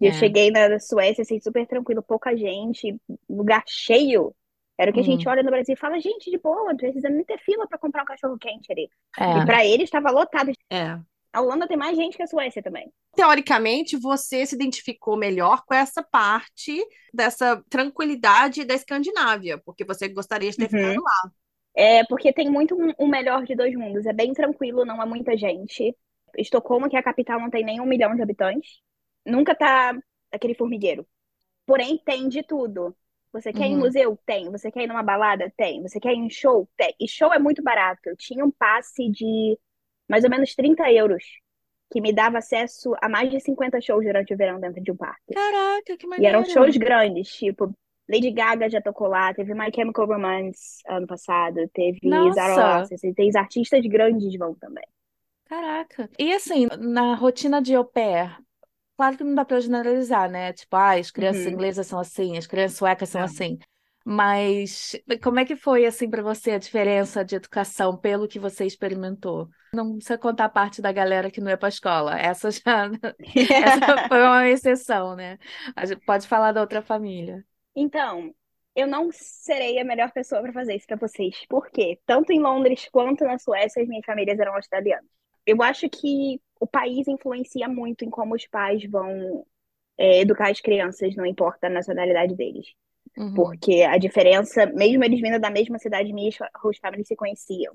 [0.00, 0.12] E eu É.
[0.12, 2.96] cheguei na Suécia, assim, super tranquilo, pouca gente,
[3.28, 4.34] lugar cheio.
[4.78, 5.32] Era o que a gente Uhum.
[5.32, 8.02] olha no Brasil e fala, gente, de boa, não precisa nem ter fila pra comprar
[8.02, 8.90] um cachorro quente ali.
[9.34, 9.44] E É.
[9.44, 10.52] pra eles estava lotado.
[10.70, 10.98] É.
[11.36, 12.90] A Holanda tem mais gente que a Suécia também.
[13.14, 20.50] Teoricamente, você se identificou melhor com essa parte dessa tranquilidade da Escandinávia, porque você gostaria
[20.50, 20.70] de ter Uhum.
[20.70, 21.30] ficado lá.
[21.74, 24.06] É, porque tem muito um, um melhor de dois mundos.
[24.06, 25.94] É bem tranquilo, não há muita gente.
[26.38, 28.80] Estocolmo, que é a capital, não tem nem um milhão de habitantes.
[29.26, 29.94] Nunca tá
[30.32, 31.06] aquele formigueiro.
[31.66, 32.96] Porém, tem de tudo.
[33.32, 33.80] Você quer ir em Uhum.
[33.80, 34.18] museu?
[34.24, 34.50] Tem.
[34.50, 35.52] Você quer ir numa balada?
[35.56, 35.82] Tem.
[35.82, 36.68] Você quer ir em show?
[36.76, 36.94] Tem.
[37.00, 38.00] E show é muito barato.
[38.08, 39.58] Eu tinha um passe de
[40.08, 41.24] mais ou menos 30 euros,
[41.92, 44.96] que me dava acesso a mais de 50 shows durante o verão dentro de um
[44.96, 45.34] parque.
[45.34, 46.44] Caraca, que E eram maneiro.
[46.44, 47.72] shows grandes, tipo,
[48.08, 53.30] Lady Gaga já tocou lá, teve My Chemical Romance ano passado, teve Zara assim, tem
[53.36, 54.84] artistas grandes vão também.
[55.44, 56.10] Caraca.
[56.18, 58.36] E assim, na rotina de au pair,
[58.96, 60.52] claro que não dá para generalizar, né?
[60.52, 61.52] Tipo, ah, as crianças Uhum.
[61.52, 63.22] inglesas são assim, as crianças suecas são É.
[63.22, 63.58] assim.
[64.08, 68.64] Mas como é que foi assim para você a diferença de educação pelo que você
[68.64, 69.48] experimentou?
[69.74, 72.16] Não precisa contar a parte da galera que não ia para a escola.
[72.16, 72.88] Essa já,
[73.34, 75.36] essa foi uma exceção, né?
[75.74, 77.44] A gente pode falar da outra família.
[77.74, 78.32] Então,
[78.76, 81.44] eu não serei a melhor pessoa para fazer isso para vocês.
[81.48, 81.98] Por quê?
[82.06, 85.10] Tanto em Londres quanto na Suécia, as minhas famílias eram australianas.
[85.44, 89.44] Eu acho que o país influencia muito em como os pais vão
[89.98, 92.66] é, educar as crianças, não importa a nacionalidade deles.
[93.16, 93.34] Uhum.
[93.34, 97.74] Porque a diferença, mesmo eles vindo da mesma cidade, minhas host families se conheciam.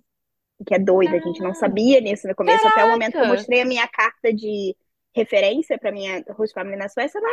[0.59, 1.55] O que é doido, a gente não Ah.
[1.55, 3.35] sabia nisso no começo, até o momento que eu Caraca.
[3.37, 4.75] mostrei a minha carta de
[5.15, 7.29] referência para minha host family na Suécia, lá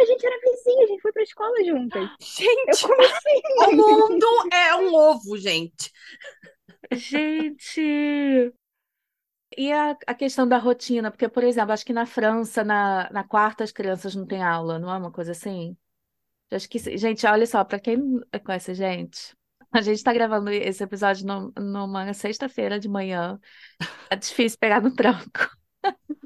[0.00, 2.02] a gente era vizinha, a gente foi pra escola juntas.
[2.68, 3.42] Eu, Gente, como assim?
[3.56, 5.90] o mundo é um ovo, gente.
[6.92, 8.52] Gente!
[9.56, 11.10] E a, a questão da rotina?
[11.10, 14.78] Porque, por exemplo, acho que na França, na, na quarta, as crianças não têm aula,
[14.78, 15.76] não é uma coisa assim?
[16.50, 19.34] Acho que, gente, olha só, para quem conhece a gente,
[19.72, 23.38] a gente tá gravando esse episódio num- numa sexta-feira de manhã.
[24.10, 25.50] É difícil pegar no tranco.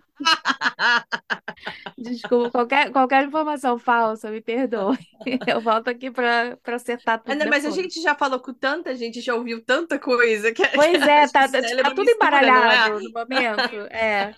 [1.97, 4.99] Desculpa, qualquer, qualquer informação falsa, me perdoe.
[5.47, 7.33] Eu volto aqui para acertar tudo.
[7.33, 10.53] Ana, mas a gente já falou com tanta gente, já ouviu tanta coisa.
[10.53, 13.03] Que pois é, tá, tá, tá tudo embaralhado é?
[13.03, 13.77] no momento.
[13.93, 14.35] É.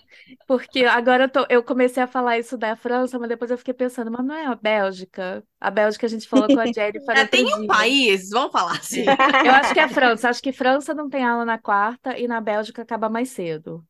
[0.47, 3.73] Porque agora eu, tô, eu comecei a falar isso da França, mas depois eu fiquei
[3.73, 5.43] pensando, mas não é a Bélgica?
[5.59, 7.17] A Bélgica a gente falou com a Jennifer.
[7.17, 9.05] É, tem um país, vamos falar assim.
[9.45, 10.29] Eu acho que é a França.
[10.29, 13.83] Acho que França não tem aula na quarta e na Bélgica acaba mais cedo.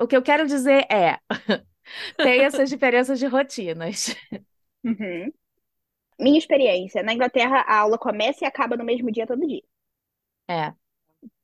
[0.00, 1.18] O que eu quero dizer é.
[2.16, 4.16] Tem essas diferenças de rotinas.
[4.84, 5.32] Uhum.
[6.18, 9.62] Minha experiência, na Inglaterra a aula começa e acaba no mesmo dia todo dia.
[10.48, 10.74] É.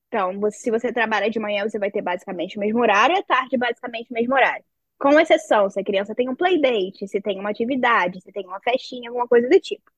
[0.08, 3.18] Então, você, se você trabalha de manhã, você vai ter basicamente o mesmo horário, e
[3.18, 4.64] à tarde, basicamente o mesmo horário.
[4.98, 8.60] Com exceção, se a criança tem um playdate, se tem uma atividade, se tem uma
[8.60, 9.90] festinha, alguma coisa do tipo.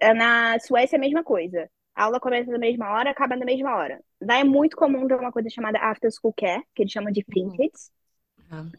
[0.00, 1.70] É, na Suécia é a mesma coisa.
[1.94, 4.00] A aula começa na mesma hora, acaba na mesma hora.
[4.20, 7.24] Lá é muito comum ter uma coisa chamada after school care, que eles chamam de
[7.24, 7.90] Finkits,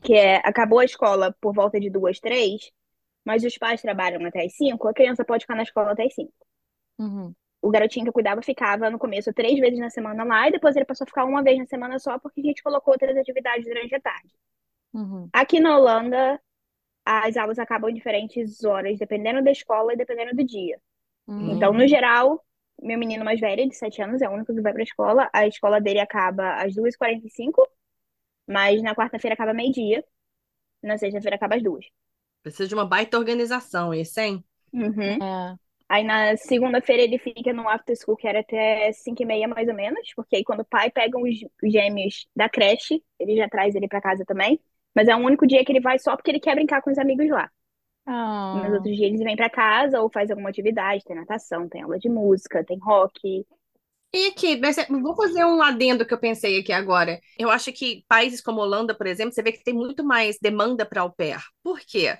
[0.01, 2.71] que é, acabou a escola por volta de duas, três,
[3.23, 6.13] mas os pais trabalham até as cinco, a criança pode ficar na escola até as
[6.13, 6.33] cinco.
[6.97, 7.33] Uhum.
[7.61, 10.75] O garotinho que eu cuidava ficava no começo três vezes na semana lá, e depois
[10.75, 13.65] ele passou a ficar uma vez na semana só, porque a gente colocou outras atividades
[13.65, 14.33] durante a tarde.
[14.93, 15.29] Uhum.
[15.31, 16.41] Aqui na Holanda,
[17.05, 20.79] as aulas acabam em diferentes horas, dependendo da escola e dependendo do dia.
[21.27, 21.55] Uhum.
[21.55, 22.43] Então, no geral,
[22.81, 25.29] meu menino mais velho, de 7 anos, é o único que vai pra escola.
[25.33, 27.67] A escola dele acaba às 2h45
[28.47, 30.03] mas na quarta-feira acaba meio-dia.
[30.83, 31.85] Na sexta-feira acaba às duas.
[32.43, 34.43] Precisa de uma baita organização, isso, hein?
[34.73, 35.23] Uhum.
[35.23, 35.55] É.
[35.87, 39.67] Aí na segunda-feira ele fica no after school, que era até 5 e meia mais
[39.67, 43.75] ou menos, porque aí quando o pai pega os gêmeos da creche, ele já traz
[43.75, 44.59] ele para casa também.
[44.95, 46.97] Mas é o único dia que ele vai só porque ele quer brincar com os
[46.97, 47.49] amigos lá.
[48.13, 48.57] Oh.
[48.57, 51.97] Nos outros dias ele vem para casa ou faz alguma atividade, tem natação, tem aula
[51.97, 53.45] de música, tem rock,
[54.13, 57.21] e aqui, vou fazer um adendo que eu pensei aqui agora.
[57.39, 60.85] Eu acho que países como Holanda, por exemplo, você vê que tem muito mais demanda
[60.85, 61.39] para au pair.
[61.63, 62.17] Por quê?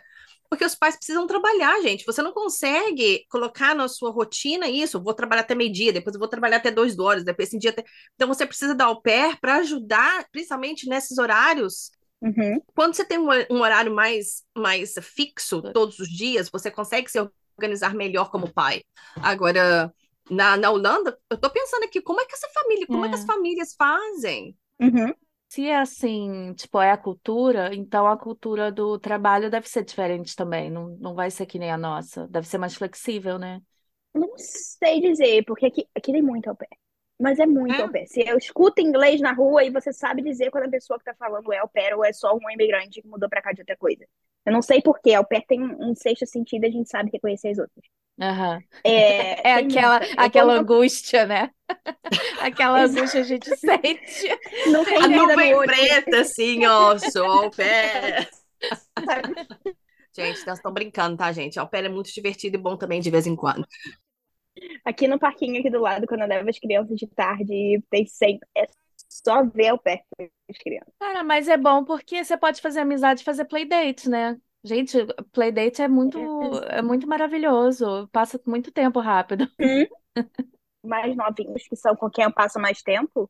[0.49, 2.05] Porque os pais precisam trabalhar, gente.
[2.05, 5.03] Você não consegue colocar na sua rotina isso.
[5.03, 7.71] Vou trabalhar até meio-dia, depois vou trabalhar até duas horas, depois esse dia.
[7.71, 7.83] Até...
[8.15, 11.91] Então você precisa dar au pair para ajudar, principalmente nesses horários.
[12.21, 12.61] Uhum.
[12.75, 17.19] Quando você tem um, horário mais, mais fixo todos os dias, você consegue se
[17.57, 18.83] organizar melhor como pai.
[19.15, 19.93] Agora,
[20.29, 23.15] na, na Holanda, eu tô pensando aqui, como é que essa família, como é, que
[23.15, 23.25] as É.
[23.25, 24.55] famílias fazem?
[24.79, 25.13] Uhum.
[25.49, 30.35] Se é assim, tipo, é a cultura, então a cultura do trabalho deve ser diferente
[30.35, 30.69] também.
[30.71, 32.27] Não, não vai ser que nem a nossa.
[32.27, 33.61] Deve ser mais flexível, né?
[34.13, 36.67] Não sei dizer, porque aqui, aqui tem muito ao pé.
[37.21, 37.83] Mas é muito É?
[37.83, 38.05] ao pé.
[38.07, 41.13] Se eu escuto inglês na rua e você sabe dizer quando a pessoa que tá
[41.13, 43.77] falando é ao pé ou é só um imigrante que mudou pra cá de outra
[43.77, 44.05] coisa.
[44.43, 45.13] Eu não sei por quê.
[45.13, 47.85] Ao pé tem um, sexto sentido e a gente sabe reconhecer as outras.
[48.19, 48.59] Aham.
[48.83, 50.15] É, É aquela, muita.
[50.15, 51.51] Eu aquela quando angústia, né?
[52.41, 54.27] Aquela angústia a gente sente.
[54.71, 58.27] não tem A nuvem no olho, preta, assim, ó, sou ao pé.
[59.05, 59.35] sabe?
[60.13, 61.59] Gente, nós estamos brincando, tá, gente?
[61.59, 63.65] Ao pé é muito divertido e bom também de vez em quando.
[64.83, 68.47] Aqui no parquinho aqui do lado, quando eu levo as crianças de tarde, tem sempre.
[68.57, 68.67] É
[69.09, 70.93] só ver ao pé as crianças.
[70.99, 74.39] Cara, mas é bom porque você pode fazer amizade e fazer playdate, né?
[74.63, 74.97] Gente,
[75.31, 76.19] playdate é muito,
[76.67, 78.07] é muito maravilhoso.
[78.11, 79.47] Passa muito tempo rápido.
[80.83, 83.29] mais novinhos, que são com quem eu passo mais tempo,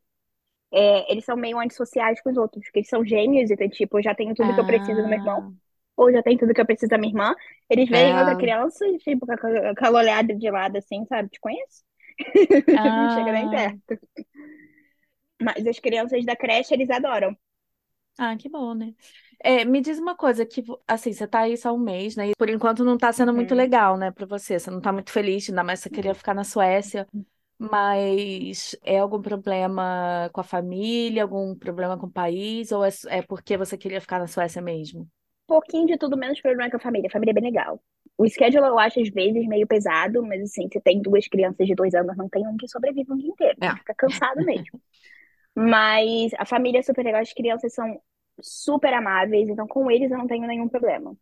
[0.72, 4.04] é, eles são meio antissociais com os outros, porque eles são gêmeos, então, tipo, eu
[4.04, 5.54] já tenho tudo que eu preciso do meu irmão,
[5.97, 7.36] ou já tenho tudo que eu preciso da minha irmã.
[7.69, 8.17] Eles veem É.
[8.17, 11.30] outra criança e, tipo, com aquela olhada de lado, assim, sabe?
[11.30, 11.84] Te conheço?
[12.95, 13.49] Não chega nem Ah.
[13.49, 13.99] perto.
[15.45, 17.36] Mas as crianças da creche, eles adoram.
[18.17, 18.93] Ah, que bom, né?
[19.39, 22.30] É, me diz uma coisa, que assim, você tá aí só um mês, né?
[22.30, 23.56] E por enquanto não tá sendo muito Uhum.
[23.56, 24.60] legal, né, pra você.
[24.60, 27.08] Você não tá muito feliz, ainda mais você queria ficar na Suécia.
[27.60, 33.21] Mas é algum problema com a família, algum problema com o país, ou é, é
[33.23, 35.10] porque você queria ficar na Suécia mesmo?
[35.47, 37.08] Pouquinho de tudo, menos problema com a família.
[37.08, 37.82] A família é bem legal.
[38.17, 41.75] O schedule eu acho, às vezes, meio pesado, mas, assim, se tem duas crianças de
[41.75, 43.58] dois anos, não tem um que sobrevive um dia inteiro.
[43.62, 43.75] É.
[43.75, 44.82] Fica cansado mesmo.
[45.54, 48.01] Mas a família é super legal, as crianças são
[48.39, 51.13] super amáveis, então com eles eu não tenho nenhum problema.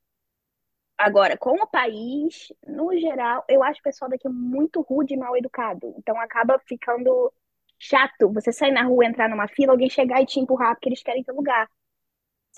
[0.97, 5.35] Agora, com o país, no geral, eu acho o pessoal daqui muito rude e mal
[5.35, 5.95] educado.
[5.97, 7.31] Então acaba ficando
[7.77, 8.31] chato.
[8.33, 11.23] Você sair na rua, entrar numa fila, alguém chegar e te empurrar porque eles querem
[11.23, 11.69] teu lugar.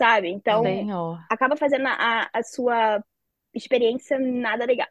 [0.02, 0.30] Sabe?
[0.30, 1.20] Então, Senhor.
[1.30, 3.04] acaba fazendo a, a sua
[3.54, 4.90] experiência nada legal.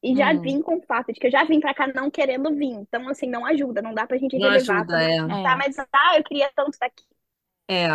[0.00, 0.38] E já Hum.
[0.40, 2.70] vim com o fato de que eu já vim pra cá não querendo vir.
[2.70, 4.80] Então, assim, não ajuda, não dá pra gente Não relevar.
[4.82, 5.16] ajuda, é.
[5.42, 7.04] Tá, mas ah, eu queria tanto estar aqui.
[7.68, 7.88] É.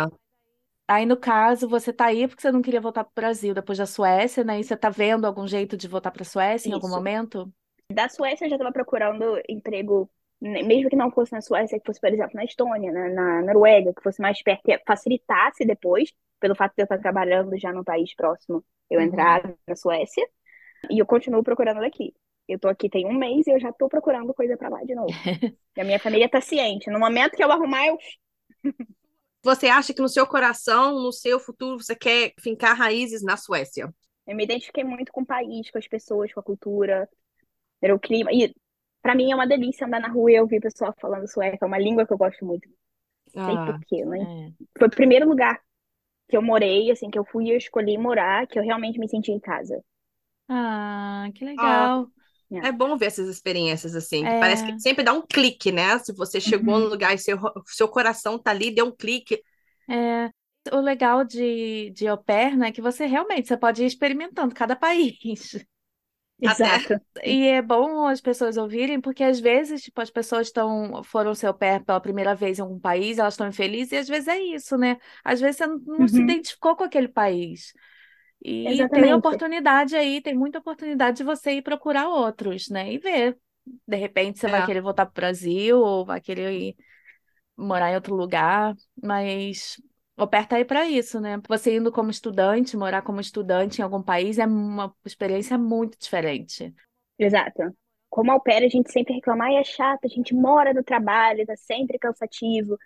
[0.86, 3.86] Aí, no caso, você tá aí porque você não queria voltar pro Brasil depois da
[3.86, 4.60] Suécia, né?
[4.60, 7.50] E você tá vendo algum jeito de voltar pra Suécia em algum momento?
[7.90, 12.00] Da Suécia eu já estava procurando emprego mesmo que não fosse na Suécia, que fosse,
[12.00, 16.54] por exemplo, na Estônia, na, na Noruega, que fosse mais perto, que facilitasse depois, pelo
[16.54, 19.00] fato de eu estar trabalhando já no país próximo, eu Uhum.
[19.00, 20.26] entrar na Suécia.
[20.90, 22.14] E eu continuo procurando daqui.
[22.48, 24.94] Eu tô aqui tem um mês e eu já tô procurando coisa pra lá de
[24.94, 25.18] novo.
[25.76, 26.90] E a minha família tá ciente.
[26.90, 27.98] No momento que eu arrumar, eu
[29.42, 33.92] Você acha que no seu coração, no seu futuro, você quer fincar raízes na Suécia?
[34.26, 37.08] Eu me identifiquei muito com o país, com as pessoas, com a cultura,
[37.82, 38.32] era o clima.
[38.32, 38.54] E
[39.02, 41.64] pra mim é uma delícia andar na rua e ouvir pessoal falando sueco.
[41.64, 42.68] É uma língua que eu gosto muito.
[42.68, 42.76] Não
[43.44, 44.26] sei Ah, por quê, né?
[44.50, 44.52] É.
[44.78, 45.60] Foi o primeiro lugar
[46.28, 49.08] que eu morei, assim, que eu fui e eu escolhi morar, que eu realmente me
[49.08, 49.82] senti em casa.
[50.48, 52.10] Ah, que legal.
[52.62, 54.76] é bom ver essas experiências assim, que parece É.
[54.76, 55.98] que sempre dá um clique, né?
[56.00, 56.80] Se você chegou Uhum.
[56.80, 59.42] no lugar e seu, seu coração tá ali, deu um clique.
[59.88, 60.30] É.
[60.72, 64.54] O legal de, de au pair, né, é que você realmente você pode ir experimentando
[64.54, 65.16] cada país.
[66.44, 66.68] Até.
[66.80, 67.00] Exato.
[67.24, 71.52] E é bom as pessoas ouvirem, porque às vezes, tipo, as pessoas estão, foram seu
[71.52, 74.76] pé pela primeira vez em algum país, elas estão infelizes, e às vezes é isso,
[74.78, 74.98] né?
[75.24, 76.22] Às vezes você não, não se Uhum.
[76.22, 77.72] identificou com aquele país.
[78.44, 79.14] E tem Exatamente.
[79.14, 82.92] oportunidade aí, tem muita oportunidade de você ir procurar outros, né?
[82.92, 83.38] E ver.
[83.86, 84.64] De repente você vai É.
[84.64, 86.76] querer voltar pro Brasil, ou vai querer ir
[87.56, 89.80] morar em outro lugar, mas
[90.26, 91.40] tá aí para isso, né?
[91.48, 96.74] Você indo como estudante, morar como estudante em algum país é uma experiência muito diferente.
[97.18, 97.62] Exato.
[98.10, 101.46] Como au pair, a gente sempre reclama, ai, é chato, a gente mora no trabalho,
[101.46, 102.76] tá sempre cansativo.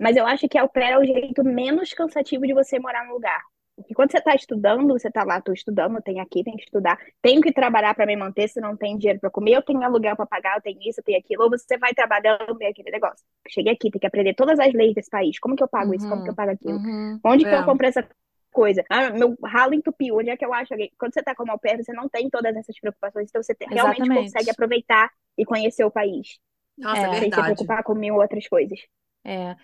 [0.00, 3.14] Mas eu acho que au pair é o jeito menos cansativo de você morar no
[3.14, 3.40] lugar.
[3.76, 6.96] Porque quando você tá estudando, você tá lá, tô estudando, tenho aqui, tenho que estudar,
[7.20, 10.14] tenho que trabalhar para me manter, se não tem dinheiro para comer, eu tenho aluguel
[10.16, 12.90] para pagar, eu tenho isso, eu tenho aquilo, ou você vai trabalhando e é aquele
[12.90, 13.24] negócio.
[13.48, 15.38] Cheguei aqui, tem que aprender todas as leis desse país.
[15.40, 16.06] Como que eu pago isso?
[16.06, 16.80] Como que eu Uhum, pago aquilo?
[16.84, 17.22] uhum.
[17.24, 17.56] Onde que É.
[17.56, 18.06] eu compro essa
[18.52, 18.84] coisa?
[18.88, 20.72] Ah, meu ralo entupiu, onde é que eu acho?
[20.98, 23.66] Quando você tá como au pair, você não tem todas essas preocupações, então você te-
[23.72, 24.10] realmente Exatamente.
[24.10, 26.38] consegue aproveitar e conhecer o país,
[26.78, 27.16] Nossa, É.
[27.16, 27.42] é sem se verdade.
[27.42, 28.78] preocupar com mil outras coisas.
[29.24, 29.56] É.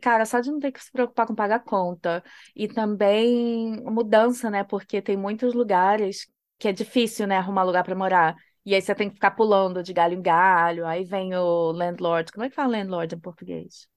[0.00, 2.22] Cara, só de não ter que se preocupar com pagar conta.
[2.54, 4.64] E também mudança, né?
[4.64, 6.26] Porque tem muitos lugares
[6.58, 7.36] que é difícil, né?
[7.36, 8.36] Arrumar lugar para morar.
[8.64, 10.86] E aí você tem que ficar pulando de galho em galho.
[10.86, 12.32] Aí vem o landlord.
[12.32, 13.88] Como é que fala landlord em português?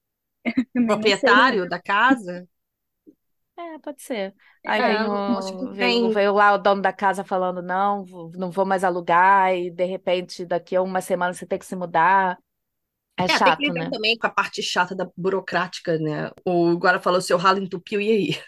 [0.86, 2.48] Proprietário da casa?
[3.58, 4.34] É, pode ser.
[4.66, 8.04] Aí É, vem o, veio, vem- veio lá o dono da casa falando, não,
[8.36, 11.76] não vou mais alugar, e de repente daqui a uma semana você tem que se
[11.76, 12.38] mudar.
[13.18, 13.90] É É, tem chato, que lidar né?
[13.90, 16.32] também com a parte chata da burocrática, né?
[16.46, 18.44] O agora falou seu ralo entupiu, e aí?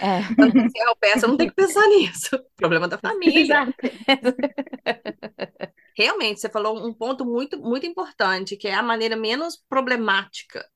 [0.00, 0.32] É.
[0.38, 0.78] Quando você
[1.18, 2.30] você não tem que pensar nisso.
[2.56, 3.62] Problema da família.
[3.66, 3.74] Exato.
[5.96, 10.66] Realmente, você falou um ponto muito, muito importante, que é a maneira menos problemática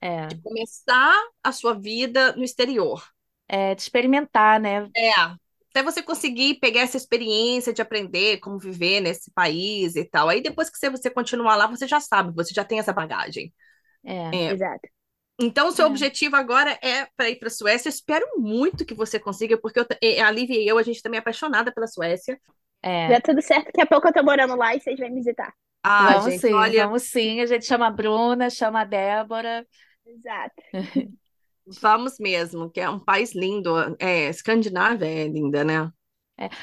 [0.00, 3.04] É, de começar a sua vida no exterior.
[3.48, 4.90] é de experimentar, né?
[4.96, 5.10] É,
[5.70, 10.28] até você conseguir pegar essa experiência de aprender como viver nesse país e tal.
[10.28, 13.52] Aí depois que você, você continuar lá, você já sabe, você já tem essa bagagem.
[14.04, 14.52] É, É.
[14.52, 14.88] Exato.
[15.42, 15.86] Então, o seu É.
[15.86, 17.88] objetivo agora é para ir para a Suécia.
[17.88, 19.86] Eu espero muito que você consiga, porque eu,
[20.26, 22.38] a Lívia e eu, a gente também é apaixonada pela Suécia.
[22.82, 23.10] é.
[23.10, 25.52] Já tudo certo, daqui a pouco eu tô morando lá e vocês vêm visitar.
[25.82, 27.40] Ah, Vamos gente, sim, olha, vamos sim.
[27.40, 29.66] A gente chama a Bruna, chama a Débora.
[30.06, 30.62] Exato.
[31.66, 33.70] vamos mesmo, que é um país lindo.
[33.98, 35.92] É, Escandinávia é linda, né?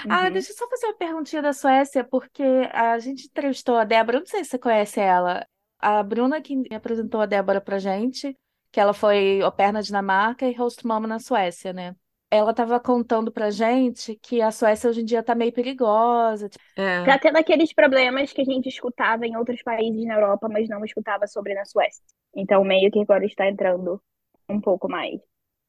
[0.10, 0.32] Ah, Uhum.
[0.32, 2.42] deixa eu só fazer uma perguntinha da Suécia, porque
[2.74, 5.46] a gente entrevistou a Débora, não sei se você conhece ela.
[5.80, 8.36] A Bruna que apresentou a Débora pra gente,
[8.72, 11.96] que ela foi au pair na Dinamarca e host mom na Suécia, né?
[12.32, 16.50] Ela estava contando pra gente que a Suécia hoje em dia tá meio perigosa.
[16.50, 17.06] tipo, É.
[17.06, 20.84] Tá tendo aqueles problemas que a gente escutava em outros países na Europa, mas não
[20.84, 22.04] escutava sobre na Suécia.
[22.36, 24.02] Então, meio que agora está entrando
[24.50, 25.20] um pouco mais.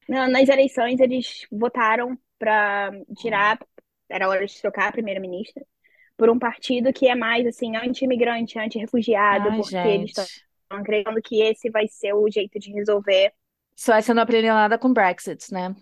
[0.07, 3.59] Na- Nas eleições, eles votaram para tirar,
[4.09, 5.65] era hora de trocar a primeira-ministra,
[6.17, 10.43] por um partido que é mais, assim, anti-imigrante, anti-refugiado, porque eles estão gente.
[10.71, 13.33] acreditando que esse vai ser o jeito de resolver.
[13.75, 15.75] Suécia não aprendeu nada com Brexit, né?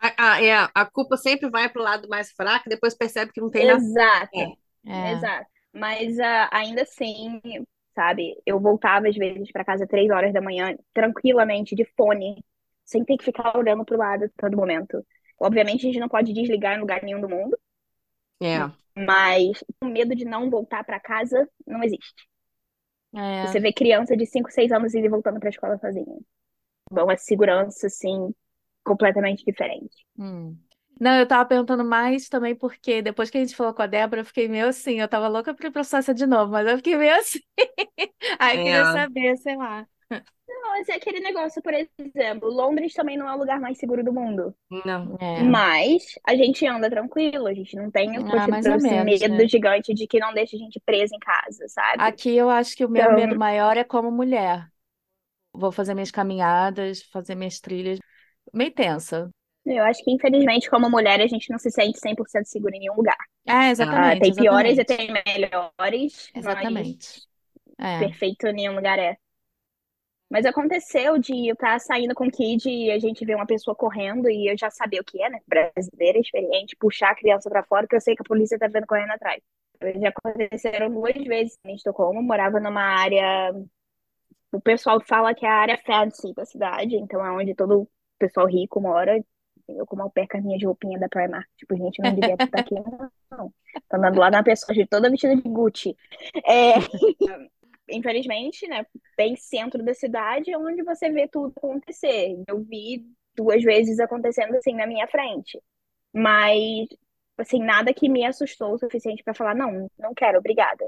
[0.00, 3.40] A, a- é, a culpa sempre vai para o lado mais fraco, depois percebe que
[3.40, 3.82] não tem nada.
[3.86, 4.34] Exato.
[4.34, 4.90] É.
[4.90, 5.12] É.
[5.12, 5.46] Exato.
[5.72, 7.40] Mas ah, ainda assim,
[7.94, 12.44] sabe, eu voltava às vezes para casa três horas da manhã, tranquilamente, de fone,
[12.84, 15.04] sem ter que ficar olhando pro lado todo momento.
[15.40, 17.58] Obviamente, a gente não pode desligar em lugar nenhum do mundo,
[18.40, 18.82] É.
[18.96, 22.14] mas o medo de não voltar para casa não existe.
[23.14, 23.46] É.
[23.46, 26.18] Você vê criança de 5, 6 anos indo e voltando para a escola sozinha.
[26.90, 28.34] Então, a segurança, assim,
[28.84, 30.06] completamente diferente.
[30.18, 30.56] Hum.
[31.00, 34.20] Não, eu tava perguntando mais também porque depois que a gente falou com a Débora,
[34.20, 36.76] eu fiquei meio assim, eu tava louca pra ir pra Suécia de novo, mas eu
[36.76, 37.40] fiquei meio assim.
[38.38, 38.92] Aí eu queria É.
[38.92, 39.86] saber, sei lá.
[40.48, 44.04] Não, Mas é aquele negócio, por exemplo, Londres também não é o lugar mais seguro
[44.04, 44.54] do mundo.
[44.84, 45.16] Não.
[45.20, 45.42] É.
[45.42, 49.34] Mas a gente anda tranquilo, a gente não tem Ah, mais ou esse menos, medo
[49.36, 49.48] né?
[49.48, 52.02] gigante de que não deixa a gente presa em casa, sabe?
[52.02, 54.68] Aqui eu acho que o meu Então- medo maior é como mulher.
[55.52, 57.98] Vou fazer minhas caminhadas, fazer minhas trilhas.
[58.52, 59.30] Meio tensa.
[59.64, 62.94] Eu acho que, infelizmente, como mulher, a gente não se sente 100% segura em nenhum
[62.96, 63.16] lugar.
[63.46, 64.84] É, Ah, exatamente, tem piores e exatamente.
[64.84, 67.26] tem melhores, Exatamente.
[67.78, 67.98] É.
[67.98, 69.16] perfeito em nenhum lugar é.
[70.30, 73.74] Mas aconteceu de eu estar saindo com o Kid e a gente ver uma pessoa
[73.74, 75.38] correndo e eu já sabia o que é, né?
[75.46, 78.86] Brasileira, experiente, puxar a criança pra fora, que eu sei que a polícia tá vendo
[78.86, 79.42] correndo atrás.
[80.00, 83.52] Já aconteceram duas vezes em Estocolmo, morava numa área.
[84.52, 87.88] O pessoal fala que é a área fancy da cidade, então é onde todo o
[88.18, 89.22] pessoal rico mora.
[89.68, 91.48] Eu, como au pair, com a minha de roupinha da Primark.
[91.56, 92.74] Tipo, gente, não devia estar aqui,
[93.30, 93.52] não.
[93.88, 95.96] Tô andando lá na pessoa de toda vestida de Gucci.
[96.44, 96.74] É,
[97.88, 98.86] infelizmente, né,
[99.16, 102.42] bem centro da cidade, onde você vê tudo acontecer.
[102.46, 105.60] Eu vi duas vezes acontecendo assim na minha frente.
[106.12, 106.88] Mas,
[107.38, 110.84] assim, nada que me assustou o suficiente pra falar, não, não quero, obrigada.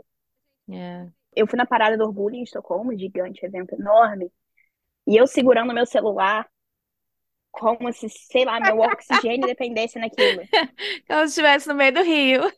[0.71, 1.09] É.
[1.35, 4.31] Eu fui na Parada do Orgulho em Estocolmo, gigante, evento enorme,
[5.07, 6.49] e eu segurando meu celular,
[7.59, 10.43] como se, sei lá, meu oxigênio dependesse naquilo.
[11.07, 12.53] Como se estivesse no meio do rio.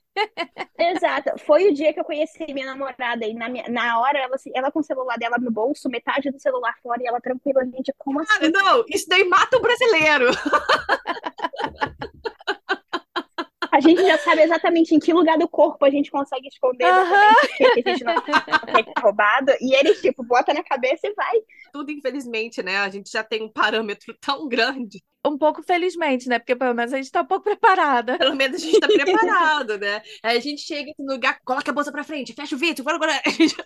[0.78, 1.38] Exato.
[1.44, 4.72] Foi o dia que eu conheci minha namorada, e na, minha, na hora, ela, ela
[4.72, 8.24] com o celular dela no bolso, metade do celular fora, e ela tranquila, gente, como
[8.24, 8.53] Cara, assim?
[8.53, 10.30] não, isso daí mata o brasileiro.
[13.76, 17.44] A gente já sabe exatamente em que lugar do corpo a gente consegue esconder exatamente
[17.60, 18.42] o que a gente não quer
[18.84, 21.34] que é roubado, e eles, tipo, bota na cabeça e vai.
[21.74, 22.78] Tudo, infelizmente, né?
[22.78, 25.04] A gente já tem um parâmetro tão grande.
[25.22, 26.38] Um pouco felizmente, né?
[26.38, 28.16] Porque pelo menos a gente tá um pouco preparada.
[28.16, 30.00] Pelo menos a gente tá preparado, né?
[30.22, 32.98] Aí a gente chega no lugar, coloca a bolsa pra frente, fecha o vidro, bora,
[32.98, 33.12] bora.
[33.26, 33.64] A gente já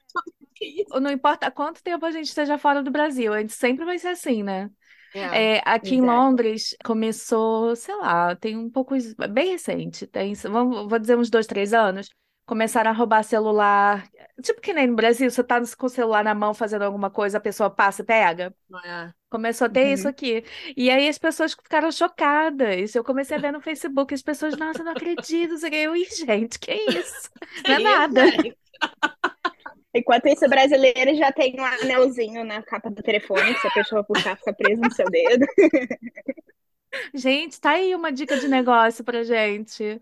[0.56, 1.00] que isso?
[1.00, 4.08] Não importa quanto tempo a gente esteja fora do Brasil, a gente sempre vai ser
[4.08, 4.70] assim, né?
[5.14, 5.56] É.
[5.56, 6.00] É, aqui em.
[6.00, 8.94] Londres começou, sei lá, tem um pouco,
[9.30, 12.08] bem recente, tem, vamos, vou dizer uns dois, três anos,
[12.46, 14.08] começaram a roubar celular,
[14.42, 17.38] tipo que nem no Brasil, você tá com o celular na mão fazendo alguma coisa,
[17.38, 18.54] a pessoa passa e pega.
[18.84, 19.12] É.
[19.30, 19.92] Começou a ter Uhum.
[19.92, 20.44] isso aqui.
[20.76, 22.94] E aí as pessoas ficaram chocadas.
[22.96, 25.54] Eu comecei a ver no Facebook, as pessoas, nossa, eu não acredito.
[25.72, 27.30] Eu, Ih, gente, que isso?
[27.66, 28.22] Não é nada.
[29.94, 34.04] Enquanto isso, brasileiro já tem um anelzinho na capa do telefone, que se a pessoa
[34.04, 35.44] puxar, fica preso no seu dedo.
[37.14, 40.00] Gente, tá aí uma dica de negócio pra gente.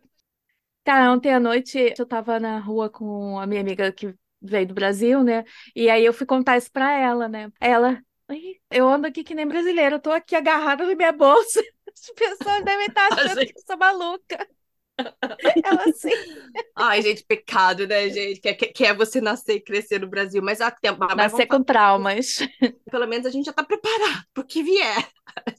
[0.84, 4.74] Tá, ontem à noite eu tava na rua com a minha amiga que veio do
[4.74, 5.44] Brasil, né?
[5.76, 7.52] E aí eu fui contar isso pra ela, né?
[7.60, 11.60] Ela, "Ih, eu ando aqui que nem brasileira, eu tô aqui agarrada na minha bolsa.
[11.94, 13.52] As pessoas devem estar achando gente.
[13.52, 14.48] que eu sou maluca.
[15.64, 16.10] Ela assim.
[16.74, 18.40] Ai, gente, pecado, né, gente?
[18.40, 20.42] Que, que, que é você nascer e crescer no Brasil.
[20.42, 22.38] Mas, há tempo, mas Nascer com traumas.
[22.38, 25.08] falar, pelo menos a gente já tá preparado pro que vier.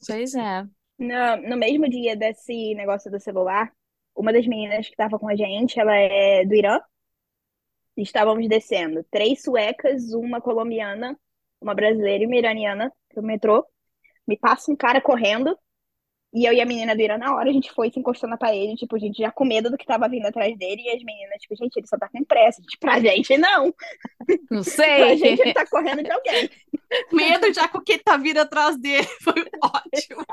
[0.06, 0.64] Pois é.
[0.98, 3.72] No, no mesmo dia desse negócio do celular,
[4.16, 6.80] uma das meninas que estava com a gente, ela é do Irã.
[7.96, 9.06] E estávamos descendo.
[9.10, 11.18] Três suecas, uma colombiana,
[11.62, 13.66] uma brasileira e uma iraniana no metrô.
[14.28, 15.58] Me passa um cara correndo.
[16.32, 18.38] E eu e a menina do Irã, na hora, a gente foi se encostando na
[18.38, 20.84] parede, tipo, a gente já com medo do que tava vindo atrás dele.
[20.84, 22.62] E as meninas, tipo, gente, ele só tá com pressa.
[22.62, 23.74] Tipo, pra gente, não.
[24.52, 25.18] Não Pra sei.
[25.18, 26.50] gente, ele tá correndo de alguém.
[27.12, 29.08] Medo já com quem tá vindo atrás dele.
[29.24, 30.24] Foi ótimo.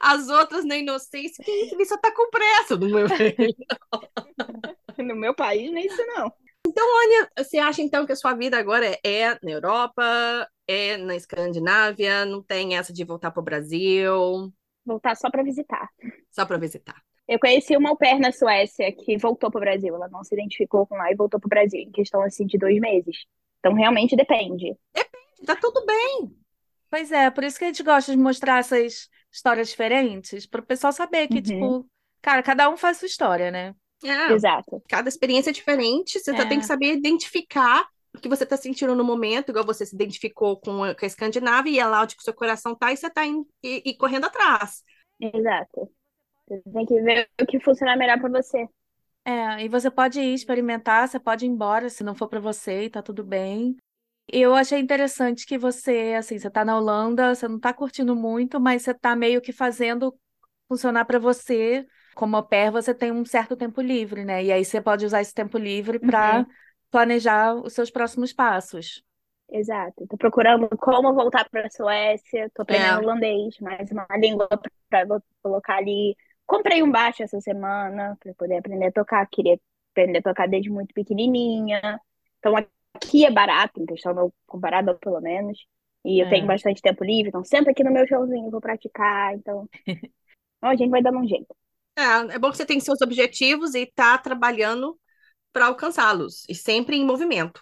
[0.00, 1.70] As outras na inocência, que?
[1.72, 2.76] Ele só tá com pressa.
[2.76, 5.02] Não é?
[5.02, 6.32] No meu país, nem isso, não.
[7.38, 12.42] Você acha então que a sua vida agora é na Europa, é na Escandinávia, não
[12.42, 14.52] tem essa de voltar pro Brasil,
[14.84, 15.88] Voltar só pra visitar.
[16.30, 17.02] só para visitar?
[17.28, 19.94] Eu conheci uma au pair na Suécia que voltou pro Brasil.
[19.94, 22.80] Ela não se identificou com lá e voltou pro Brasil em questão assim de dois
[22.80, 23.24] meses.
[23.60, 24.76] Então realmente depende.
[25.46, 26.36] Tá tudo bem.
[26.90, 30.66] Pois é, por isso que a gente gosta de mostrar essas histórias diferentes, para o
[30.66, 31.42] pessoal saber que, Uhum.
[31.42, 31.90] tipo,
[32.20, 33.74] cara, cada um faz sua história, né?
[34.04, 34.82] É, Exato.
[34.88, 36.46] cada experiência é diferente, você só É.
[36.46, 37.86] tem que saber identificar
[38.16, 41.06] o que você tá sentindo no momento, igual você se identificou com a, com a
[41.06, 43.94] Escandinávia e é lá onde que o seu coração tá e você tá indo, e,
[43.96, 44.82] correndo atrás.
[45.20, 45.90] Exato.
[46.48, 48.68] Você tem que ver o que funciona melhor pra você.
[49.24, 52.84] É, e você pode ir experimentar, você pode ir embora se não for para você
[52.84, 53.76] e tá tudo bem.
[54.28, 58.60] Eu achei interessante que você, assim, você tá na Holanda, você não tá curtindo muito,
[58.60, 60.16] mas você tá meio que fazendo
[60.68, 61.86] funcionar para você.
[62.14, 64.44] Como au pair, você tem um certo tempo livre, né?
[64.44, 66.54] E aí você pode usar esse tempo livre para Uhum.
[66.90, 69.02] planejar os seus próximos passos.
[69.52, 70.06] Exato.
[70.06, 72.50] Tô procurando como voltar pra Suécia.
[72.54, 73.00] Tô aprendendo É.
[73.00, 74.48] holandês, mais uma língua
[74.88, 75.04] pra
[75.42, 76.16] colocar ali.
[76.46, 79.26] Comprei um baixo essa semana pra poder aprender a tocar.
[79.28, 79.58] Queria
[79.92, 82.00] aprender a tocar desde muito pequenininha.
[82.38, 82.54] Então
[82.94, 85.58] aqui é barato, em questão do comparado pelo menos.
[86.04, 86.26] E eu É.
[86.28, 89.34] tenho bastante tempo livre, então senta aqui no meu showzinho, vou praticar.
[89.34, 89.68] Então,
[90.62, 91.54] a gente vai dando um jeito.
[92.00, 94.98] É, é bom que você tem seus objetivos e tá trabalhando
[95.52, 97.60] para alcançá-los, e sempre em movimento.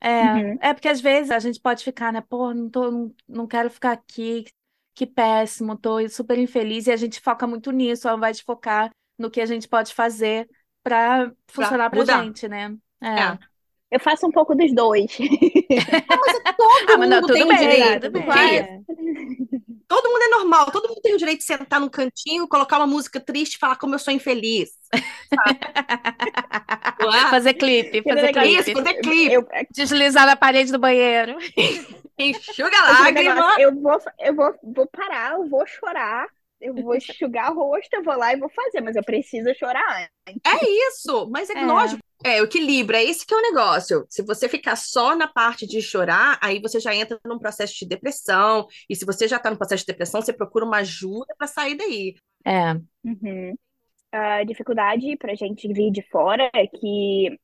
[0.00, 0.58] É, Uhum.
[0.60, 2.20] é porque às vezes a gente pode ficar, né?
[2.20, 4.44] Pô, não tô, não, não quero ficar aqui,
[4.94, 8.90] que péssimo, tô super infeliz, e a gente foca muito nisso, ao invés de focar
[9.18, 10.48] no que a gente pode fazer
[10.82, 12.22] para funcionar pra mudar.
[12.24, 12.76] gente, né?
[13.02, 13.08] É.
[13.20, 13.38] É.
[13.90, 15.10] Eu faço um pouco dos dois.
[16.56, 18.00] Todo Ah, mas não, mundo tudo tem bem, direito.
[18.00, 18.58] tudo do bem.
[18.58, 18.80] É.
[19.88, 22.86] Todo mundo é normal, todo mundo tem o direito de sentar num cantinho, colocar uma
[22.86, 24.68] música triste e falar como eu sou infeliz.
[27.30, 28.80] Fazer clipe, fazer negócio- Isso, clipe.
[28.82, 31.36] fazer clipe, Eu, Deslizar na parede do banheiro.
[32.18, 33.54] enxuga lágrima.
[33.58, 36.26] eu vou, eu vou, vou parar, eu vou chorar,
[36.60, 40.08] eu vou enxugar o rosto, eu vou lá e vou fazer, mas eu preciso chorar
[40.26, 40.40] antes.
[40.46, 41.66] É isso, mas é, É.
[41.66, 42.02] lógico.
[42.24, 44.04] É, o equilíbrio, é esse que é o negócio.
[44.10, 47.86] Se você ficar só na parte de chorar, aí você já entra num processo de
[47.86, 48.66] depressão.
[48.90, 51.76] E se você já tá no processo de depressão, você procura uma ajuda para sair
[51.76, 52.14] daí.
[52.44, 53.54] É, Uhum.
[54.12, 57.38] A dificuldade pra gente vir de fora é que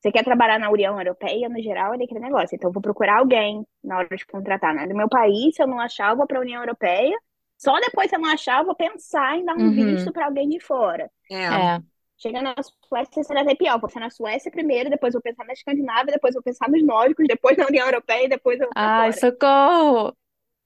[0.00, 2.56] você quer trabalhar na União Europeia, no geral, é aquele negócio.
[2.56, 4.86] Então, eu vou procurar alguém na hora de contratar, né?
[4.86, 7.16] No meu país, se eu não achar, eu vou pra União Europeia.
[7.64, 9.74] Só depois, se eu não achar, eu vou pensar em dar um Uhum.
[9.74, 11.10] visto pra alguém de fora.
[11.48, 11.70] É.
[11.76, 11.82] é.
[12.18, 12.54] Chega na
[12.88, 13.80] Suécia, será até pior.
[13.80, 17.26] Vou pensar na Suécia primeiro, depois vou pensar na Escandinávia, depois vou pensar nos nórdicos,
[17.28, 19.20] depois na União Europeia e depois eu vou Ai, fora.
[19.20, 20.16] socorro!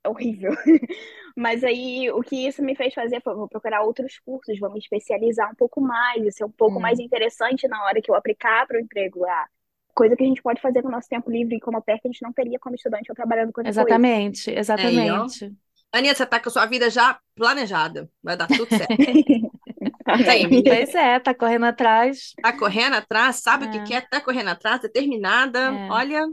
[0.04, 0.52] É horrível.
[1.36, 4.78] Mas aí, o que isso me fez fazer foi, vou procurar outros cursos, vou me
[4.78, 6.80] especializar um pouco mais, e ser um pouco Hum.
[6.80, 9.24] mais interessante na hora que eu aplicar para o emprego.
[9.24, 9.46] Ah,
[9.94, 12.08] coisa que a gente pode fazer com o nosso tempo livre e como perto que
[12.08, 14.04] a gente não teria como estudante ou trabalhando com outra coisa.
[14.10, 15.56] Exatamente, exatamente.
[15.94, 18.10] Aninha, você tá com a sua vida já planejada.
[18.22, 18.92] Vai dar tudo certo.
[20.06, 20.62] Amém.
[20.66, 22.34] Pois é, tá correndo atrás.
[22.40, 23.80] Tá correndo atrás, sabe o que É.
[23.80, 25.72] quer, tá correndo atrás, determinada.
[25.72, 25.88] É.
[25.88, 26.26] Olha,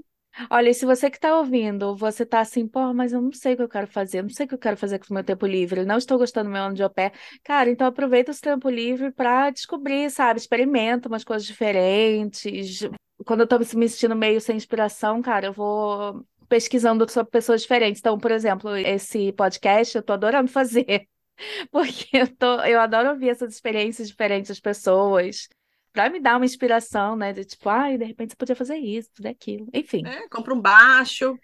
[0.50, 3.54] Olha, e se você que tá ouvindo, você tá assim, pô, mas eu não sei
[3.54, 5.24] o que eu quero fazer, não sei o que eu quero fazer com o meu
[5.24, 7.14] tempo livre, não estou gostando do meu ano de au pair.
[7.44, 10.40] Cara, então aproveita esse tempo livre pra descobrir, sabe?
[10.40, 12.82] Experimenta umas coisas diferentes.
[13.26, 18.02] Quando eu tô me sentindo meio sem inspiração, cara, eu vou pesquisando sobre pessoas diferentes.
[18.02, 21.08] Então, por exemplo, esse podcast eu tô adorando fazer,
[21.72, 25.48] porque eu tô, eu adoro ouvir essas experiências diferentes das pessoas.
[25.94, 27.32] Pra me dar uma inspiração, né?
[27.32, 29.70] De tipo, ai, de repente você podia fazer isso, fazer aquilo.
[29.74, 30.06] Enfim.
[30.06, 31.40] é, compra um baixo.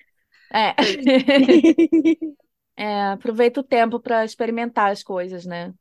[0.54, 0.76] É.
[2.76, 5.74] É, aproveita o tempo para experimentar as coisas, né?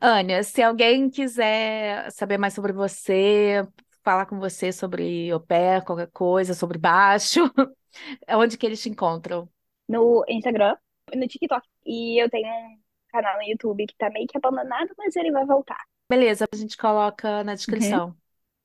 [0.00, 3.64] Ania, se alguém quiser saber mais sobre você,
[4.02, 7.46] falar com você sobre au pair, qualquer coisa, sobre baixo, é
[8.28, 9.48] onde que eles te encontram?
[9.90, 10.76] no Instagram,
[11.14, 11.66] no TikTok.
[11.84, 12.78] E eu tenho um
[13.08, 15.82] canal no YouTube que tá meio que abandonado, mas ele vai voltar.
[16.08, 18.14] Beleza, a gente coloca na descrição.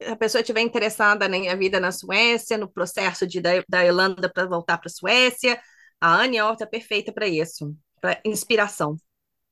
[0.02, 3.84] Se a pessoa estiver interessada na minha vida na Suécia, no processo de, da, da
[3.84, 5.60] Irlanda para voltar para a Suécia,
[6.00, 8.98] a Anne Horta é perfeita para isso, para inspiração.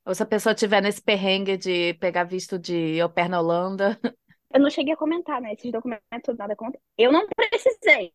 [0.06, 3.98] Ou se a pessoa tiver nesse perrengue de pegar visto de au pair na Holanda.
[4.52, 5.54] Eu não cheguei a comentar, né?
[5.54, 6.78] Esses documentos, nada contra.
[6.96, 8.12] Eu não precisei.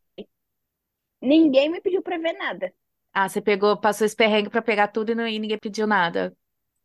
[1.21, 2.73] Ninguém me pediu pra ver nada.
[3.13, 6.35] Ah, você pegou, passou esse perrengue para pegar tudo e, não, e ninguém pediu nada.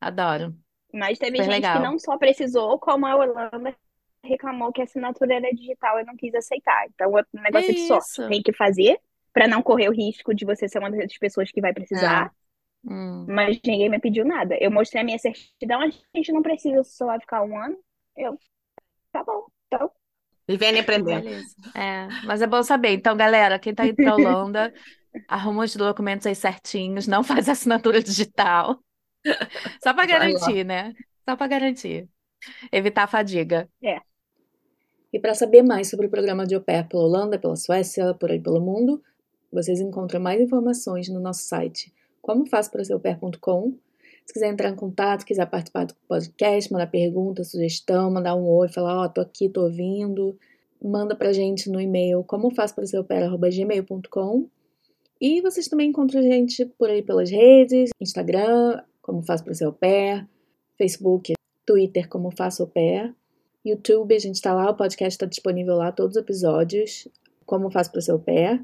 [0.00, 0.56] Adoro.
[0.92, 1.76] Mas teve Super gente legal.
[1.78, 3.76] que não só precisou, como a Holanda
[4.22, 6.86] reclamou que a assinatura era digital e não quis aceitar.
[6.94, 8.08] Então, é um negócio Que de sorte.
[8.08, 8.28] isso?
[8.28, 8.98] Tem que fazer
[9.32, 12.32] pra não correr o risco de você ser uma das pessoas que vai precisar.
[12.84, 13.26] Hum.
[13.28, 14.56] Mas ninguém me pediu nada.
[14.60, 17.76] Eu mostrei a minha certidão, a gente não precisa só ficar um ano.
[18.16, 18.38] Eu,
[19.12, 19.46] tá bom.
[19.66, 19.90] Então,
[20.48, 21.26] Vivendo e aprendendo.
[21.74, 22.90] É, mas é bom saber.
[22.90, 24.72] Então, galera, quem tá indo pra Holanda,
[25.28, 28.78] arruma os documentos aí certinhos, não faz assinatura digital.
[29.82, 30.06] Só lá.
[30.06, 30.92] garantir, né?
[31.28, 32.08] Só pra garantir.
[32.70, 33.68] Evitar a fadiga.
[33.82, 33.98] É.
[35.12, 38.30] E para saber mais sobre o programa de au pair pela Holanda, pela Suécia, por
[38.30, 39.02] aí pelo mundo,
[39.50, 43.78] vocês encontram mais informações no nosso site comofaçoparaseupair.com.
[44.26, 48.68] Se quiser entrar em contato, quiser participar do podcast, mandar pergunta, sugestão, mandar um oi,
[48.68, 50.36] falar, ó, tô aqui, tô ouvindo,
[50.82, 54.48] manda pra gente no e-mail comofaçoparaseupair.gmail.com
[55.20, 59.72] e vocês também encontram a gente por aí pelas redes, Instagram, como faço para seu
[59.72, 60.26] pé,
[60.76, 61.34] Facebook,
[61.66, 63.14] Twitter, como faço pair,
[63.64, 67.08] YouTube, a gente tá lá, o podcast está disponível lá, todos os episódios,
[67.46, 68.60] como faço para seu pé,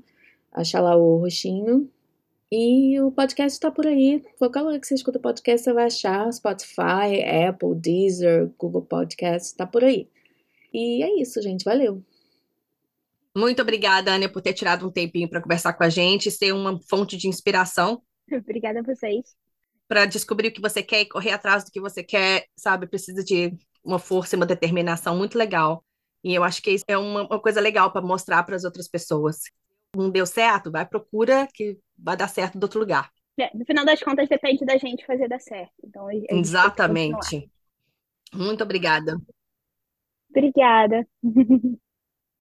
[0.53, 1.91] achar lá o roxinho.
[2.53, 4.25] E o podcast está por aí.
[4.39, 6.33] Qualquer lugar que você escuta podcast, você vai achar.
[6.33, 10.09] Spotify, Apple, Deezer, Google Podcast, tá por aí.
[10.73, 11.65] E é isso, gente.
[11.65, 12.03] Valeu.
[13.37, 16.81] Muito obrigada, Ania, por ter tirado um tempinho para conversar com a gente, ser uma
[16.89, 18.03] fonte de inspiração
[18.39, 19.35] obrigada a vocês.
[19.89, 22.87] para descobrir o que você quer e correr atrás do que você quer, sabe?
[22.87, 23.53] Precisa de
[23.85, 25.85] uma força e uma determinação muito legal.
[26.23, 28.89] E eu acho que isso é uma, uma coisa legal para mostrar para as outras
[28.89, 29.39] pessoas.
[29.97, 33.11] Não deu certo, vai procura que vai dar certo do outro lugar.
[33.39, 35.73] É, no final das contas, depende da gente fazer dar certo.
[35.83, 36.09] Então.
[36.31, 37.51] Exatamente.
[38.33, 39.21] Muito obrigada.
[40.31, 41.07] Obrigada.